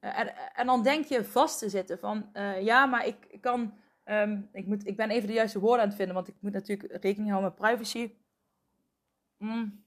Uh, 0.00 0.18
en, 0.58 0.66
dan 0.66 0.82
denk 0.82 1.04
je 1.04 1.24
vast 1.24 1.58
te 1.58 1.68
zitten 1.68 1.98
van 1.98 2.30
uh, 2.32 2.62
ja, 2.62 2.86
maar 2.86 3.06
ik, 3.06 3.38
kan. 3.40 3.74
Um, 4.04 4.48
ik, 4.52 4.66
moet, 4.66 4.86
ik 4.86 4.96
ben 4.96 5.10
even 5.10 5.28
de 5.28 5.34
juiste 5.34 5.58
woorden 5.58 5.80
aan 5.80 5.86
het 5.88 5.96
vinden, 5.96 6.14
want 6.14 6.28
ik 6.28 6.34
moet 6.40 6.52
natuurlijk 6.52 7.02
rekening 7.02 7.30
houden 7.30 7.50
met 7.50 7.60
privacy. 7.60 8.14
Mm. 9.36 9.84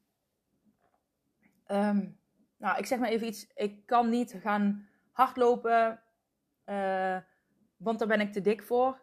Um, 1.67 2.19
nou, 2.57 2.77
ik 2.77 2.85
zeg 2.85 2.99
maar 2.99 3.09
even 3.09 3.27
iets. 3.27 3.47
Ik 3.55 3.85
kan 3.85 4.09
niet 4.09 4.35
gaan 4.41 4.87
hardlopen, 5.11 6.01
want 7.77 7.99
daar 7.99 8.07
ben 8.07 8.21
ik 8.21 8.31
te 8.31 8.41
dik 8.41 8.63
voor. 8.63 9.01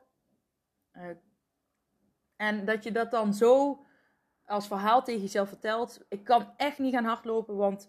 en 2.36 2.64
dat 2.64 2.84
je 2.84 2.92
dat 2.92 3.10
dan 3.10 3.34
zo 3.34 3.84
als 4.44 4.66
verhaal 4.66 5.02
tegen 5.02 5.20
jezelf 5.20 5.48
vertelt: 5.48 6.04
ik 6.08 6.24
kan 6.24 6.52
echt 6.56 6.78
niet 6.78 6.94
gaan 6.94 7.04
hardlopen, 7.04 7.56
want 7.56 7.88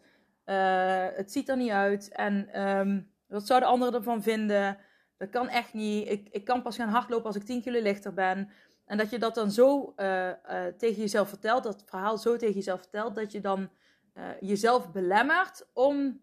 uh, 0.50 1.06
het 1.16 1.32
ziet 1.32 1.50
er 1.50 1.58
niet 1.58 1.72
uit. 1.72 2.10
En 2.10 2.62
um, 2.68 3.12
wat 3.28 3.48
zouden 3.48 3.70
anderen 3.70 3.94
ervan 3.94 4.24
vinden? 4.24 4.78
Dat 5.18 5.30
kan 5.30 5.50
echt 5.50 5.74
niet. 5.74 6.10
Ik, 6.10 6.28
ik 6.32 6.46
kan 6.46 6.62
pas 6.62 6.76
gaan 6.76 6.90
hardlopen 6.90 7.26
als 7.26 7.36
ik 7.36 7.44
10 7.44 7.62
kilo 7.62 7.82
lichter 7.82 8.14
ben. 8.14 8.50
En 8.86 8.98
dat 8.98 9.10
je 9.10 9.20
dat 9.20 9.36
dan 9.36 9.52
zo 9.52 9.94
uh, 9.98 10.28
uh, 10.28 10.34
tegen 10.78 11.02
jezelf 11.02 11.30
vertelt, 11.30 11.64
dat 11.64 11.84
verhaal 11.86 12.18
zo 12.18 12.38
tegen 12.38 12.56
jezelf 12.56 12.80
vertelt, 12.80 13.16
dat 13.16 13.32
je 13.32 13.42
dan 13.42 13.70
jezelf 14.40 14.92
belemmert 14.92 15.68
om 15.74 16.22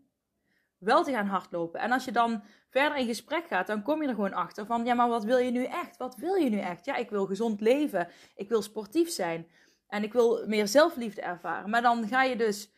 wel 0.78 1.04
te 1.04 1.12
gaan 1.12 1.26
hardlopen. 1.26 1.80
En 1.80 1.92
als 1.92 2.04
je 2.04 2.12
dan 2.12 2.42
verder 2.68 2.98
in 2.98 3.06
gesprek 3.06 3.46
gaat, 3.46 3.66
dan 3.66 3.82
kom 3.82 4.02
je 4.02 4.08
er 4.08 4.14
gewoon 4.14 4.32
achter 4.32 4.66
van, 4.66 4.84
ja, 4.84 4.94
maar 4.94 5.08
wat 5.08 5.24
wil 5.24 5.38
je 5.38 5.50
nu 5.50 5.64
echt? 5.64 5.96
Wat 5.96 6.16
wil 6.16 6.34
je 6.34 6.50
nu 6.50 6.58
echt? 6.58 6.84
Ja, 6.84 6.96
ik 6.96 7.10
wil 7.10 7.26
gezond 7.26 7.60
leven. 7.60 8.08
Ik 8.34 8.48
wil 8.48 8.62
sportief 8.62 9.10
zijn. 9.10 9.48
En 9.88 10.02
ik 10.02 10.12
wil 10.12 10.46
meer 10.46 10.68
zelfliefde 10.68 11.20
ervaren. 11.20 11.70
Maar 11.70 11.82
dan 11.82 12.08
ga 12.08 12.22
je 12.22 12.36
dus. 12.36 12.70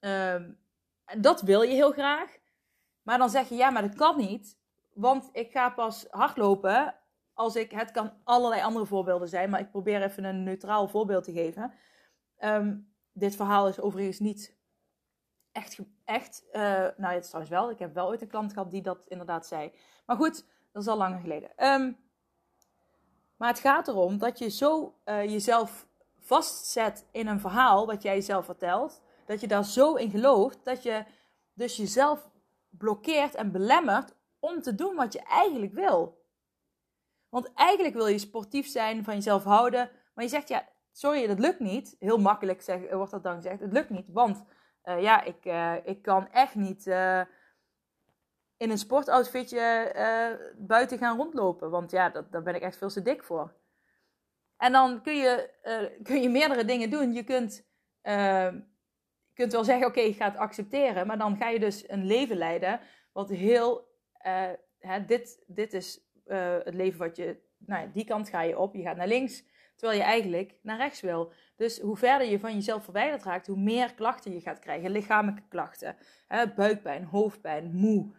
Uh, 0.00 0.34
dat 1.20 1.40
wil 1.40 1.62
je 1.62 1.74
heel 1.74 1.92
graag. 1.92 2.38
Maar 3.02 3.18
dan 3.18 3.30
zeg 3.30 3.48
je 3.48 3.54
ja, 3.54 3.70
maar 3.70 3.82
dat 3.82 3.94
kan 3.94 4.16
niet. 4.16 4.58
Want 4.92 5.28
ik 5.32 5.50
ga 5.50 5.70
pas 5.70 6.06
hardlopen 6.10 6.94
als 7.34 7.56
ik. 7.56 7.70
Het 7.70 7.90
kan 7.90 8.12
allerlei 8.24 8.62
andere 8.62 8.86
voorbeelden 8.86 9.28
zijn. 9.28 9.50
Maar 9.50 9.60
ik 9.60 9.70
probeer 9.70 10.02
even 10.02 10.24
een 10.24 10.42
neutraal 10.42 10.88
voorbeeld 10.88 11.24
te 11.24 11.32
geven. 11.32 11.72
Um, 12.38 12.94
dit 13.12 13.36
verhaal 13.36 13.68
is 13.68 13.80
overigens 13.80 14.18
niet 14.18 14.56
echt. 15.52 15.78
echt 16.04 16.44
uh, 16.52 16.62
nou, 16.96 17.14
het 17.14 17.22
is 17.22 17.30
trouwens 17.30 17.54
wel. 17.54 17.70
Ik 17.70 17.78
heb 17.78 17.94
wel 17.94 18.06
ooit 18.06 18.22
een 18.22 18.28
klant 18.28 18.52
gehad 18.52 18.70
die 18.70 18.82
dat 18.82 18.98
inderdaad 19.08 19.46
zei. 19.46 19.72
Maar 20.06 20.16
goed, 20.16 20.46
dat 20.72 20.82
is 20.82 20.88
al 20.88 20.96
langer 20.96 21.20
geleden. 21.20 21.50
Um, 21.56 22.04
maar 23.36 23.48
het 23.48 23.58
gaat 23.58 23.88
erom 23.88 24.18
dat 24.18 24.38
je 24.38 24.50
zo 24.50 24.98
uh, 25.04 25.24
jezelf 25.24 25.86
vastzet 26.18 27.06
in 27.10 27.26
een 27.26 27.40
verhaal 27.40 27.86
wat 27.86 28.02
jij 28.02 28.14
jezelf 28.14 28.44
vertelt, 28.44 29.02
dat 29.26 29.40
je 29.40 29.46
daar 29.46 29.64
zo 29.64 29.94
in 29.94 30.10
gelooft, 30.10 30.64
dat 30.64 30.82
je 30.82 31.04
dus 31.52 31.76
jezelf 31.76 32.30
blokkeert 32.68 33.34
en 33.34 33.52
belemmert 33.52 34.14
om 34.38 34.62
te 34.62 34.74
doen 34.74 34.94
wat 34.94 35.12
je 35.12 35.22
eigenlijk 35.22 35.72
wil. 35.72 36.24
Want 37.28 37.52
eigenlijk 37.54 37.94
wil 37.94 38.06
je 38.06 38.18
sportief 38.18 38.66
zijn, 38.66 39.04
van 39.04 39.14
jezelf 39.14 39.44
houden, 39.44 39.90
maar 40.14 40.24
je 40.24 40.30
zegt 40.30 40.48
ja, 40.48 40.68
sorry, 40.92 41.26
dat 41.26 41.38
lukt 41.38 41.60
niet. 41.60 41.96
Heel 41.98 42.18
makkelijk 42.18 42.62
zeg, 42.62 42.90
wordt 42.90 43.10
dat 43.10 43.22
dan 43.22 43.34
gezegd, 43.34 43.60
het 43.60 43.72
lukt 43.72 43.90
niet, 43.90 44.08
want 44.08 44.44
uh, 44.84 45.02
ja, 45.02 45.22
ik, 45.22 45.44
uh, 45.44 45.74
ik 45.84 46.02
kan 46.02 46.28
echt 46.30 46.54
niet 46.54 46.86
in 48.56 48.70
een 48.70 48.78
sportoutfitje 48.78 50.54
buiten 50.58 50.98
gaan 50.98 51.16
rondlopen, 51.16 51.70
want 51.70 51.90
ja, 51.90 52.10
dat, 52.10 52.32
daar 52.32 52.42
ben 52.42 52.54
ik 52.54 52.62
echt 52.62 52.76
veel 52.76 52.88
te 52.88 53.02
dik 53.02 53.24
voor. 53.24 53.54
En 54.56 54.72
dan 54.72 55.02
kun 55.02 55.16
je, 55.16 55.50
kun 56.02 56.22
je 56.22 56.28
meerdere 56.28 56.64
dingen 56.64 56.90
doen. 56.90 57.12
Je 57.12 57.24
kunt, 57.24 57.66
kunt 59.36 59.52
wel 59.52 59.64
zeggen, 59.64 59.86
oké, 59.86 60.00
ik 60.00 60.16
ga 60.16 60.24
het 60.24 60.36
accepteren. 60.36 61.06
Maar 61.06 61.18
dan 61.18 61.36
ga 61.36 61.48
je 61.48 61.60
dus 61.60 61.90
een 61.90 62.04
leven 62.04 62.36
leiden 62.36 62.80
wat 63.12 63.28
heel... 63.28 63.94
Uh, 64.26 64.48
hè, 64.78 65.04
dit, 65.04 65.44
dit 65.46 65.72
is 65.72 66.00
het 66.64 66.74
leven 66.74 66.98
wat 66.98 67.16
je... 67.16 67.36
Nou 67.58 67.82
ja, 67.82 67.90
die 67.92 68.04
kant 68.04 68.28
ga 68.28 68.42
je 68.42 68.58
op. 68.58 68.74
Je 68.74 68.82
gaat 68.82 68.96
naar 68.96 69.08
links, 69.08 69.44
terwijl 69.76 69.98
je 69.98 70.04
eigenlijk 70.04 70.54
naar 70.62 70.76
rechts 70.76 71.00
wil. 71.00 71.32
Dus 71.56 71.80
hoe 71.80 71.96
verder 71.96 72.26
je 72.26 72.38
van 72.38 72.54
jezelf 72.54 72.84
verwijderd 72.84 73.22
raakt, 73.22 73.46
hoe 73.46 73.58
meer 73.58 73.94
klachten 73.94 74.32
je 74.32 74.40
gaat 74.40 74.58
krijgen. 74.58 74.90
Lichamelijke 74.90 75.48
klachten. 75.48 75.96
Hè, 76.28 76.48
buikpijn, 76.48 77.04
hoofdpijn, 77.04 77.74
moe. 77.74 78.14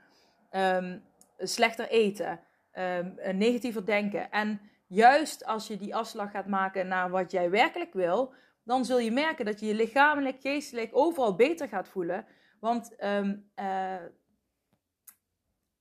Um, 0.51 1.03
slechter 1.37 1.89
eten. 1.89 2.39
Um, 2.73 3.15
negatiever 3.37 3.85
denken. 3.85 4.31
En 4.31 4.61
juist 4.87 5.45
als 5.45 5.67
je 5.67 5.77
die 5.77 5.95
afslag 5.95 6.31
gaat 6.31 6.47
maken 6.47 6.87
naar 6.87 7.09
wat 7.09 7.31
jij 7.31 7.49
werkelijk 7.49 7.93
wil, 7.93 8.33
dan 8.67 8.85
zul 8.85 8.99
je 8.99 9.11
merken 9.11 9.45
dat 9.45 9.59
je 9.59 9.65
je 9.65 9.73
lichamelijk, 9.73 10.41
geestelijk 10.41 10.89
overal 10.91 11.35
beter 11.35 11.67
gaat 11.67 11.87
voelen. 11.87 12.25
Want 12.59 13.03
um, 13.03 13.49
uh, 13.55 13.65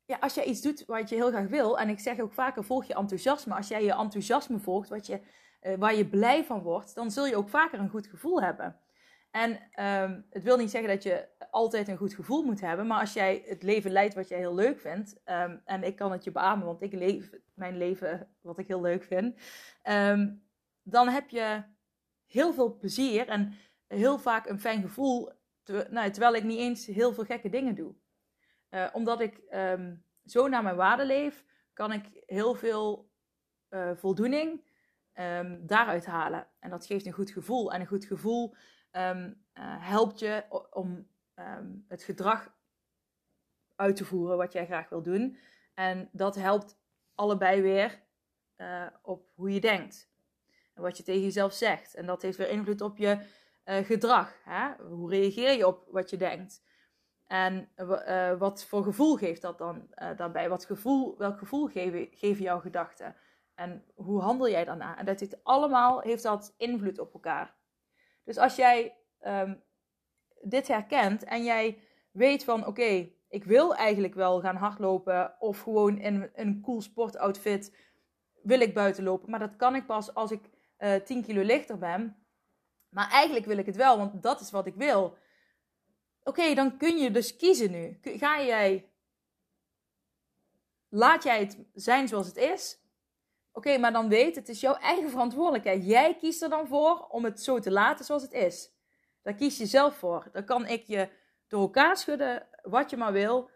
ja, 0.04 0.16
als 0.20 0.34
jij 0.34 0.44
iets 0.44 0.60
doet 0.60 0.84
wat 0.84 1.08
je 1.08 1.14
heel 1.14 1.28
graag 1.28 1.48
wil, 1.48 1.78
en 1.78 1.88
ik 1.88 2.00
zeg 2.00 2.20
ook 2.20 2.32
vaker, 2.32 2.64
volg 2.64 2.84
je 2.84 2.94
enthousiasme. 2.94 3.54
Als 3.54 3.68
jij 3.68 3.84
je 3.84 3.92
enthousiasme 3.92 4.58
volgt, 4.58 4.88
wat 4.88 5.06
je, 5.06 5.20
uh, 5.62 5.74
waar 5.78 5.94
je 5.94 6.08
blij 6.08 6.44
van 6.44 6.62
wordt, 6.62 6.94
dan 6.94 7.10
zul 7.10 7.26
je 7.26 7.36
ook 7.36 7.48
vaker 7.48 7.78
een 7.78 7.90
goed 7.90 8.06
gevoel 8.06 8.42
hebben. 8.42 8.80
En 9.30 9.50
um, 9.84 10.26
het 10.30 10.42
wil 10.42 10.56
niet 10.56 10.70
zeggen 10.70 10.90
dat 10.90 11.02
je 11.02 11.28
altijd 11.50 11.88
een 11.88 11.96
goed 11.96 12.14
gevoel 12.14 12.42
moet 12.42 12.60
hebben, 12.60 12.86
maar 12.86 13.00
als 13.00 13.12
jij 13.12 13.42
het 13.46 13.62
leven 13.62 13.90
leidt 13.90 14.14
wat 14.14 14.28
jij 14.28 14.38
heel 14.38 14.54
leuk 14.54 14.80
vindt, 14.80 15.20
um, 15.24 15.60
en 15.64 15.82
ik 15.82 15.96
kan 15.96 16.12
het 16.12 16.24
je 16.24 16.32
beamen, 16.32 16.66
want 16.66 16.82
ik 16.82 16.92
leef 16.92 17.30
mijn 17.54 17.76
leven 17.76 18.28
wat 18.40 18.58
ik 18.58 18.66
heel 18.66 18.80
leuk 18.80 19.04
vind, 19.04 19.40
dan 20.82 21.08
heb 21.08 21.28
je 21.28 21.62
heel 22.26 22.52
veel 22.52 22.76
plezier 22.76 23.28
en 23.28 23.54
heel 23.86 24.18
vaak 24.18 24.46
een 24.46 24.60
fijn 24.60 24.82
gevoel, 24.82 25.32
nou, 25.90 26.10
terwijl 26.10 26.34
ik 26.34 26.44
niet 26.44 26.58
eens 26.58 26.86
heel 26.86 27.12
veel 27.12 27.24
gekke 27.24 27.48
dingen 27.48 27.74
doe. 27.74 27.94
Uh, 28.70 28.88
omdat 28.92 29.20
ik 29.20 29.40
zo 30.24 30.48
naar 30.48 30.62
mijn 30.62 30.76
waarde 30.76 31.04
leef, 31.04 31.44
kan 31.72 31.92
ik 31.92 32.22
heel 32.26 32.54
veel 32.54 33.10
uh, 33.70 33.90
voldoening 33.94 34.64
daaruit 35.60 36.06
halen. 36.06 36.48
En 36.58 36.70
dat 36.70 36.86
geeft 36.86 37.06
een 37.06 37.12
goed 37.12 37.30
gevoel. 37.30 37.72
En 37.72 37.80
een 37.80 37.86
goed 37.86 38.04
gevoel 38.04 38.54
um, 38.92 39.44
uh, 39.54 39.88
helpt 39.88 40.18
je 40.18 40.44
om 40.70 41.08
het 41.88 42.02
gedrag 42.02 42.54
uit 43.74 43.96
te 43.96 44.04
voeren 44.04 44.36
wat 44.36 44.52
jij 44.52 44.66
graag 44.66 44.88
wil 44.88 45.02
doen. 45.02 45.38
En 45.74 46.08
dat 46.12 46.34
helpt 46.34 46.78
allebei 47.14 47.62
weer 47.62 48.02
op 49.02 49.30
hoe 49.34 49.52
je 49.52 49.60
denkt. 49.60 50.10
Wat 50.76 50.96
je 50.96 51.02
tegen 51.02 51.22
jezelf 51.22 51.52
zegt. 51.52 51.94
En 51.94 52.06
dat 52.06 52.22
heeft 52.22 52.38
weer 52.38 52.48
invloed 52.48 52.80
op 52.80 52.96
je 52.96 53.18
uh, 53.64 53.76
gedrag. 53.76 54.36
Hè? 54.44 54.84
Hoe 54.84 55.10
reageer 55.10 55.56
je 55.56 55.66
op 55.66 55.84
wat 55.90 56.10
je 56.10 56.16
denkt? 56.16 56.64
En 57.26 57.68
uh, 57.76 58.38
wat 58.38 58.64
voor 58.64 58.82
gevoel 58.82 59.16
geeft 59.16 59.42
dat 59.42 59.58
dan 59.58 59.88
daarbij? 60.16 60.48
Wat 60.48 60.64
gevoel, 60.64 61.16
welk 61.18 61.38
gevoel 61.38 61.66
geven, 61.66 62.08
geven 62.10 62.42
jouw 62.42 62.60
gedachten? 62.60 63.16
En 63.54 63.84
hoe 63.94 64.20
handel 64.20 64.48
jij 64.48 64.64
daarna? 64.64 64.98
En 64.98 65.04
dat 65.04 65.20
heeft 65.20 65.44
allemaal 65.44 66.00
heeft 66.00 66.22
dat 66.22 66.54
invloed 66.56 66.98
op 66.98 67.14
elkaar. 67.14 67.54
Dus 68.24 68.38
als 68.38 68.56
jij 68.56 68.96
um, 69.26 69.62
dit 70.40 70.68
herkent 70.68 71.24
en 71.24 71.44
jij 71.44 71.78
weet 72.10 72.44
van 72.44 72.66
oké, 72.66 73.08
ik 73.28 73.44
wil 73.44 73.74
eigenlijk 73.74 74.14
wel 74.14 74.40
gaan 74.40 74.56
hardlopen 74.56 75.34
of 75.38 75.60
gewoon 75.60 75.98
in 75.98 76.30
een 76.34 76.60
cool 76.60 76.80
sportoutfit 76.80 77.76
wil 78.42 78.60
ik 78.60 78.74
buiten 78.74 79.04
lopen. 79.04 79.30
Maar 79.30 79.38
dat 79.38 79.56
kan 79.56 79.74
ik 79.74 79.86
pas 79.86 80.14
als 80.14 80.30
ik 80.30 80.50
uh, 80.78 80.94
eh, 80.94 81.02
10 81.02 81.22
kilo 81.22 81.42
lichter 81.42 81.78
ben. 81.78 82.16
Maar 82.88 83.10
eigenlijk 83.10 83.46
wil 83.46 83.58
ik 83.58 83.66
het 83.66 83.76
wel, 83.76 83.98
want 83.98 84.22
dat 84.22 84.40
is 84.40 84.50
wat 84.50 84.66
ik 84.66 84.74
wil. 84.74 85.16
Oké, 86.22 86.54
dan 86.54 86.76
kun 86.76 86.98
je 86.98 87.10
dus 87.10 87.36
kiezen 87.36 87.70
nu. 87.70 87.98
Ga 88.02 88.42
jij. 88.42 88.88
Laat 90.88 91.22
jij 91.22 91.38
het 91.38 91.58
zijn 91.74 92.08
zoals 92.08 92.26
het 92.26 92.36
is? 92.36 92.78
Oké, 93.52 93.78
maar 93.78 93.92
dan 93.92 94.08
weet, 94.08 94.36
het 94.36 94.48
is 94.48 94.60
jouw 94.60 94.74
eigen 94.74 95.10
verantwoordelijkheid. 95.10 95.84
Jij 95.84 96.16
kiest 96.16 96.42
er 96.42 96.48
dan 96.48 96.66
voor 96.66 97.06
om 97.08 97.24
het 97.24 97.40
zo 97.42 97.58
te 97.58 97.70
laten 97.70 98.04
zoals 98.04 98.22
het 98.22 98.32
is. 98.32 98.70
Daar 99.22 99.34
kies 99.34 99.58
je 99.58 99.66
zelf 99.66 99.96
voor. 99.96 100.28
Dan 100.32 100.44
kan 100.44 100.66
ik 100.66 100.86
je 100.86 101.08
door 101.48 101.60
elkaar 101.60 101.96
schudden 101.96 102.46
wat 102.62 102.90
je 102.90 102.96
maar 102.96 103.12
wil. 103.12 103.50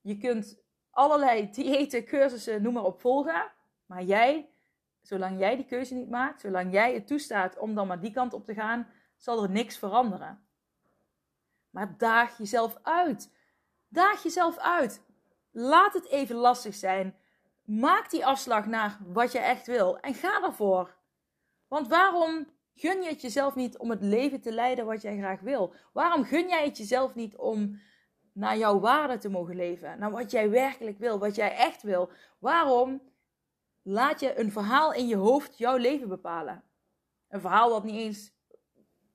Je 0.00 0.16
kunt 0.16 0.58
allerlei 0.90 1.50
diëten, 1.54 2.04
cursussen, 2.04 2.62
noem 2.62 2.72
maar 2.72 2.84
op 2.84 3.00
volgen. 3.00 3.52
Maar 3.86 4.02
jij, 4.02 4.48
zolang 5.06 5.38
jij 5.38 5.56
die 5.56 5.66
keuze 5.66 5.94
niet 5.94 6.10
maakt, 6.10 6.40
zolang 6.40 6.72
jij 6.72 6.94
het 6.94 7.06
toestaat 7.06 7.58
om 7.58 7.74
dan 7.74 7.86
maar 7.86 8.00
die 8.00 8.12
kant 8.12 8.32
op 8.32 8.44
te 8.44 8.54
gaan, 8.54 8.88
zal 9.16 9.42
er 9.42 9.50
niks 9.50 9.78
veranderen. 9.78 10.46
Maar 11.70 11.94
daag 11.98 12.38
jezelf 12.38 12.78
uit. 12.82 13.32
Daag 13.88 14.22
jezelf 14.22 14.58
uit. 14.58 15.04
Laat 15.50 15.94
het 15.94 16.08
even 16.08 16.36
lastig 16.36 16.74
zijn. 16.74 17.16
Maak 17.64 18.10
die 18.10 18.26
afslag 18.26 18.66
naar 18.66 18.98
wat 19.06 19.32
je 19.32 19.38
echt 19.38 19.66
wil 19.66 19.98
en 19.98 20.14
ga 20.14 20.42
ervoor. 20.42 20.96
Want 21.68 21.88
waarom 21.88 22.46
gun 22.74 23.02
je 23.02 23.08
het 23.08 23.20
jezelf 23.20 23.54
niet 23.54 23.78
om 23.78 23.90
het 23.90 24.02
leven 24.02 24.40
te 24.40 24.52
leiden 24.52 24.86
wat 24.86 25.02
jij 25.02 25.16
graag 25.16 25.40
wil? 25.40 25.74
Waarom 25.92 26.24
gun 26.24 26.48
jij 26.48 26.64
het 26.64 26.76
jezelf 26.76 27.14
niet 27.14 27.36
om 27.36 27.80
naar 28.32 28.56
jouw 28.56 28.80
waarde 28.80 29.18
te 29.18 29.28
mogen 29.28 29.56
leven? 29.56 29.98
Naar 29.98 30.10
wat 30.10 30.30
jij 30.30 30.50
werkelijk 30.50 30.98
wil, 30.98 31.18
wat 31.18 31.34
jij 31.34 31.56
echt 31.56 31.82
wil? 31.82 32.10
Waarom 32.38 33.02
laat 33.88 34.20
je 34.20 34.38
een 34.38 34.52
verhaal 34.52 34.92
in 34.92 35.06
je 35.06 35.16
hoofd 35.16 35.58
jouw 35.58 35.76
leven 35.76 36.08
bepalen? 36.08 36.62
Een 37.28 37.40
verhaal 37.40 37.70
wat 37.70 37.84
niet 37.84 37.94
eens 37.94 38.32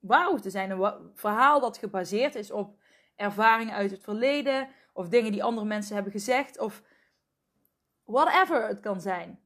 waar 0.00 0.26
hoeft 0.26 0.42
te 0.42 0.50
zijn. 0.50 0.70
Een 0.70 1.10
verhaal 1.14 1.60
dat 1.60 1.78
gebaseerd 1.78 2.34
is 2.34 2.50
op 2.50 2.78
ervaringen 3.16 3.74
uit 3.74 3.90
het 3.90 4.02
verleden, 4.02 4.68
of 4.92 5.08
dingen 5.08 5.32
die 5.32 5.44
andere 5.44 5.66
mensen 5.66 5.94
hebben 5.94 6.12
gezegd, 6.12 6.58
of 6.58 6.82
whatever 8.04 8.66
het 8.66 8.80
kan 8.80 9.00
zijn. 9.00 9.40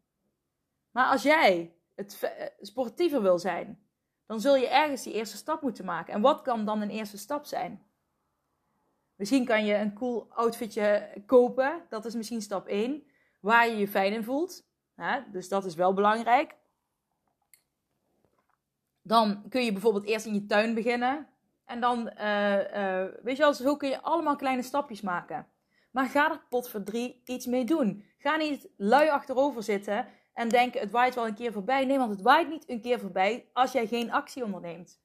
Maar 0.90 1.06
als 1.06 1.22
jij 1.22 1.74
het 1.94 2.32
sportiever 2.60 3.22
wil 3.22 3.38
zijn, 3.38 3.86
dan 4.26 4.40
zul 4.40 4.56
je 4.56 4.68
ergens 4.68 5.02
die 5.02 5.12
eerste 5.12 5.36
stap 5.36 5.62
moeten 5.62 5.84
maken. 5.84 6.14
En 6.14 6.20
wat 6.20 6.42
kan 6.42 6.64
dan 6.64 6.80
een 6.80 6.90
eerste 6.90 7.18
stap 7.18 7.44
zijn? 7.44 7.86
Misschien 9.16 9.44
kan 9.44 9.64
je 9.64 9.74
een 9.74 9.94
cool 9.94 10.26
outfitje 10.30 11.12
kopen. 11.26 11.82
Dat 11.88 12.04
is 12.04 12.14
misschien 12.14 12.42
stap 12.42 12.66
1. 12.66 13.06
Waar 13.40 13.68
je 13.68 13.76
je 13.76 13.88
fijn 13.88 14.12
in 14.12 14.24
voelt. 14.24 14.65
Dus 15.30 15.48
dat 15.48 15.64
is 15.64 15.74
wel 15.74 15.92
belangrijk. 15.92 16.54
Dan 19.02 19.48
kun 19.48 19.64
je 19.64 19.72
bijvoorbeeld 19.72 20.06
eerst 20.06 20.26
in 20.26 20.34
je 20.34 20.46
tuin 20.46 20.74
beginnen. 20.74 21.26
En 21.64 21.80
dan, 21.80 22.10
uh, 22.18 22.52
uh, 22.54 23.04
weet 23.22 23.36
je 23.36 23.42
wel, 23.42 23.54
zo 23.54 23.76
kun 23.76 23.88
je 23.88 24.02
allemaal 24.02 24.36
kleine 24.36 24.62
stapjes 24.62 25.00
maken. 25.00 25.46
Maar 25.90 26.06
ga 26.06 26.30
er 26.30 26.40
pot 26.48 26.68
voor 26.68 26.82
drie 26.82 27.22
iets 27.24 27.46
mee 27.46 27.64
doen. 27.64 28.04
Ga 28.18 28.36
niet 28.36 28.68
lui 28.76 29.08
achterover 29.08 29.62
zitten 29.62 30.06
en 30.32 30.48
denken 30.48 30.80
het 30.80 30.90
waait 30.90 31.14
wel 31.14 31.26
een 31.26 31.34
keer 31.34 31.52
voorbij. 31.52 31.84
Nee, 31.84 31.98
want 31.98 32.10
het 32.10 32.22
waait 32.22 32.48
niet 32.48 32.68
een 32.68 32.80
keer 32.80 33.00
voorbij 33.00 33.48
als 33.52 33.72
jij 33.72 33.86
geen 33.86 34.12
actie 34.12 34.44
onderneemt. 34.44 35.00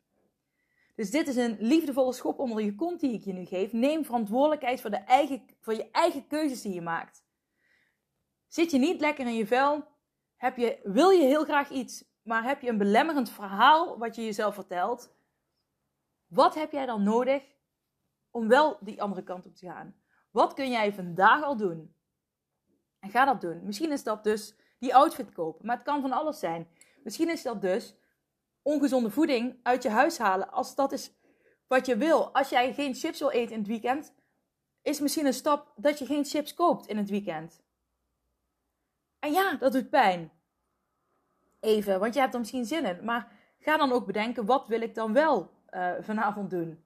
Dus 0.95 1.11
dit 1.11 1.27
is 1.27 1.35
een 1.35 1.57
liefdevolle 1.59 2.13
schop 2.13 2.39
onder 2.39 2.63
je 2.63 2.75
kont 2.75 2.99
die 2.99 3.13
ik 3.13 3.23
je 3.23 3.33
nu 3.33 3.45
geef. 3.45 3.71
Neem 3.71 4.05
verantwoordelijkheid 4.05 4.81
voor, 4.81 4.89
de 4.89 4.97
eigen, 4.97 5.43
voor 5.59 5.73
je 5.73 5.91
eigen 5.91 6.27
keuzes 6.27 6.61
die 6.61 6.73
je 6.73 6.81
maakt. 6.81 7.23
Zit 8.51 8.71
je 8.71 8.77
niet 8.77 8.99
lekker 8.99 9.25
in 9.25 9.35
je 9.35 9.47
vel? 9.47 9.87
Heb 10.35 10.57
je, 10.57 10.79
wil 10.83 11.09
je 11.09 11.23
heel 11.23 11.43
graag 11.43 11.69
iets, 11.69 12.03
maar 12.21 12.43
heb 12.43 12.61
je 12.61 12.69
een 12.69 12.77
belemmerend 12.77 13.29
verhaal 13.29 13.97
wat 13.97 14.15
je 14.15 14.23
jezelf 14.23 14.53
vertelt? 14.53 15.13
Wat 16.27 16.55
heb 16.55 16.71
jij 16.71 16.85
dan 16.85 17.03
nodig 17.03 17.43
om 18.29 18.47
wel 18.47 18.77
die 18.81 19.01
andere 19.01 19.23
kant 19.23 19.45
op 19.45 19.55
te 19.55 19.65
gaan? 19.65 19.95
Wat 20.31 20.53
kun 20.53 20.69
jij 20.69 20.93
vandaag 20.93 21.43
al 21.43 21.57
doen? 21.57 21.95
En 22.99 23.09
ga 23.09 23.25
dat 23.25 23.41
doen. 23.41 23.65
Misschien 23.65 23.91
is 23.91 24.03
dat 24.03 24.23
dus 24.23 24.55
die 24.79 24.95
outfit 24.95 25.31
kopen, 25.31 25.65
maar 25.65 25.75
het 25.75 25.85
kan 25.85 26.01
van 26.01 26.11
alles 26.11 26.39
zijn. 26.39 26.67
Misschien 27.03 27.29
is 27.29 27.41
dat 27.41 27.61
dus 27.61 27.95
ongezonde 28.61 29.09
voeding 29.09 29.59
uit 29.63 29.83
je 29.83 29.89
huis 29.89 30.17
halen. 30.17 30.51
Als 30.51 30.75
dat 30.75 30.91
is 30.91 31.13
wat 31.67 31.85
je 31.85 31.97
wil. 31.97 32.33
Als 32.33 32.49
jij 32.49 32.73
geen 32.73 32.95
chips 32.95 33.19
wil 33.19 33.29
eten 33.29 33.53
in 33.53 33.59
het 33.59 33.67
weekend, 33.67 34.13
is 34.81 34.99
misschien 34.99 35.25
een 35.25 35.33
stap 35.33 35.73
dat 35.75 35.99
je 35.99 36.05
geen 36.05 36.25
chips 36.25 36.53
koopt 36.53 36.87
in 36.87 36.97
het 36.97 37.09
weekend. 37.09 37.61
En 39.21 39.31
ja, 39.31 39.55
dat 39.55 39.71
doet 39.71 39.89
pijn. 39.89 40.31
Even, 41.59 41.99
want 41.99 42.13
je 42.13 42.19
hebt 42.19 42.33
er 42.33 42.39
misschien 42.39 42.65
zin 42.65 42.85
in. 42.85 43.05
Maar 43.05 43.31
ga 43.59 43.77
dan 43.77 43.91
ook 43.91 44.05
bedenken, 44.05 44.45
wat 44.45 44.67
wil 44.67 44.81
ik 44.81 44.95
dan 44.95 45.13
wel 45.13 45.51
uh, 45.69 45.93
vanavond 45.99 46.49
doen? 46.49 46.83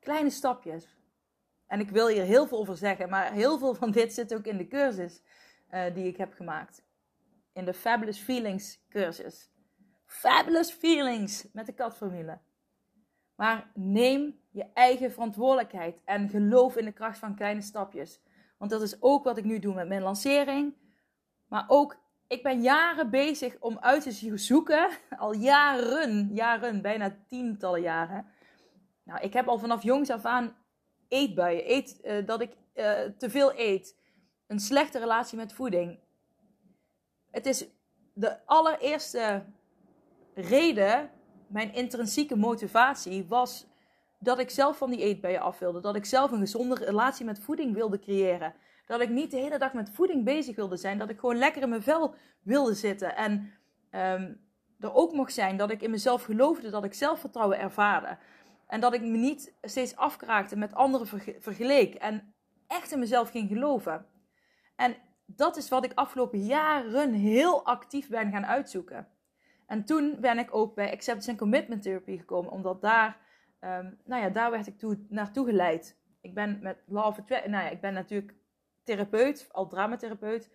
Kleine 0.00 0.30
stapjes. 0.30 0.96
En 1.66 1.80
ik 1.80 1.90
wil 1.90 2.08
hier 2.08 2.24
heel 2.24 2.46
veel 2.46 2.58
over 2.58 2.76
zeggen, 2.76 3.08
maar 3.08 3.32
heel 3.32 3.58
veel 3.58 3.74
van 3.74 3.90
dit 3.90 4.12
zit 4.12 4.34
ook 4.34 4.44
in 4.44 4.56
de 4.56 4.68
cursus 4.68 5.22
uh, 5.70 5.94
die 5.94 6.06
ik 6.06 6.16
heb 6.16 6.34
gemaakt 6.34 6.84
in 7.56 7.64
de 7.64 7.74
Fabulous 7.74 8.18
Feelings 8.18 8.80
cursus. 8.88 9.50
Fabulous 10.04 10.70
Feelings 10.70 11.46
met 11.52 11.66
de 11.66 11.72
katformule. 11.72 12.38
Maar 13.34 13.70
neem 13.74 14.40
je 14.56 14.66
eigen 14.74 15.12
verantwoordelijkheid 15.12 16.00
en 16.04 16.28
geloof 16.28 16.76
in 16.76 16.84
de 16.84 16.92
kracht 16.92 17.18
van 17.18 17.34
kleine 17.34 17.60
stapjes. 17.60 18.20
Want 18.58 18.70
dat 18.70 18.82
is 18.82 19.02
ook 19.02 19.24
wat 19.24 19.36
ik 19.36 19.44
nu 19.44 19.58
doe 19.58 19.74
met 19.74 19.88
mijn 19.88 20.02
lancering. 20.02 20.74
Maar 21.48 21.64
ook, 21.68 21.96
ik 22.26 22.42
ben 22.42 22.62
jaren 22.62 23.10
bezig 23.10 23.56
om 23.60 23.78
uit 23.78 24.02
te 24.02 24.36
zoeken, 24.36 24.88
al 25.18 25.32
jaren, 25.34 26.34
jaren, 26.34 26.82
bijna 26.82 27.16
tientallen 27.28 27.80
jaren. 27.80 28.26
Nou, 29.02 29.20
ik 29.20 29.32
heb 29.32 29.48
al 29.48 29.58
vanaf 29.58 29.82
jongs 29.82 30.10
af 30.10 30.24
aan 30.24 30.56
eetbuien, 31.08 31.70
eet, 31.70 32.00
uh, 32.04 32.26
dat 32.26 32.40
ik 32.40 32.50
uh, 32.74 32.92
te 33.18 33.30
veel 33.30 33.58
eet, 33.58 33.96
een 34.46 34.60
slechte 34.60 34.98
relatie 34.98 35.38
met 35.38 35.52
voeding, 35.52 35.98
het 37.30 37.46
is 37.46 37.66
de 38.12 38.46
allereerste 38.46 39.44
reden, 40.34 41.10
mijn 41.46 41.74
intrinsieke 41.74 42.36
motivatie, 42.36 43.26
was 43.26 43.66
dat 44.18 44.38
ik 44.38 44.50
zelf 44.50 44.76
van 44.76 44.90
die 44.90 45.00
eetbuien 45.00 45.40
af 45.40 45.58
wilde. 45.58 45.80
Dat 45.80 45.96
ik 45.96 46.04
zelf 46.04 46.30
een 46.30 46.38
gezonde 46.38 46.74
relatie 46.74 47.24
met 47.24 47.40
voeding 47.40 47.74
wilde 47.74 47.98
creëren. 47.98 48.54
Dat 48.86 49.00
ik 49.00 49.08
niet 49.08 49.30
de 49.30 49.36
hele 49.36 49.58
dag 49.58 49.72
met 49.72 49.90
voeding 49.90 50.24
bezig 50.24 50.56
wilde 50.56 50.76
zijn. 50.76 50.98
Dat 50.98 51.10
ik 51.10 51.18
gewoon 51.18 51.36
lekker 51.36 51.62
in 51.62 51.68
mijn 51.68 51.82
vel 51.82 52.14
wilde 52.42 52.74
zitten. 52.74 53.16
En 53.16 53.52
um, 53.90 54.40
er 54.80 54.94
ook 54.94 55.12
mocht 55.12 55.32
zijn 55.32 55.56
dat 55.56 55.70
ik 55.70 55.82
in 55.82 55.90
mezelf 55.90 56.24
geloofde, 56.24 56.70
dat 56.70 56.84
ik 56.84 56.94
zelfvertrouwen 56.94 57.58
ervaarde. 57.58 58.18
En 58.66 58.80
dat 58.80 58.94
ik 58.94 59.00
me 59.00 59.16
niet 59.16 59.54
steeds 59.62 59.96
afkraakte 59.96 60.56
met 60.56 60.74
anderen 60.74 61.06
vergeleek. 61.40 61.94
En 61.94 62.34
echt 62.66 62.92
in 62.92 62.98
mezelf 62.98 63.30
ging 63.30 63.48
geloven. 63.48 64.06
En 64.76 64.96
dat 65.26 65.56
is 65.56 65.68
wat 65.68 65.84
ik 65.84 65.92
afgelopen 65.94 66.44
jaren 66.44 67.12
heel 67.12 67.64
actief 67.64 68.08
ben 68.08 68.30
gaan 68.30 68.46
uitzoeken. 68.46 69.08
En 69.66 69.84
toen 69.84 70.16
ben 70.20 70.38
ik 70.38 70.54
ook 70.54 70.74
bij 70.74 70.92
Acceptance 70.92 71.30
and 71.30 71.38
Commitment 71.38 71.82
Therapy 71.82 72.16
gekomen, 72.18 72.50
omdat 72.50 72.80
daar, 72.80 73.16
um, 73.60 73.98
nou 74.04 74.22
ja, 74.22 74.28
daar 74.28 74.50
werd 74.50 74.66
ik 74.66 74.78
toe, 74.78 75.04
naartoe 75.08 75.46
geleid. 75.46 75.98
Ik 76.20 76.34
ben 76.34 76.58
met 76.62 76.82
Law 76.86 77.06
of 77.06 77.28
nou 77.28 77.50
ja, 77.50 77.68
ik 77.68 77.80
ben 77.80 77.94
natuurlijk 77.94 78.34
therapeut, 78.84 79.48
al 79.52 79.68
dramatherapeut. 79.68 80.50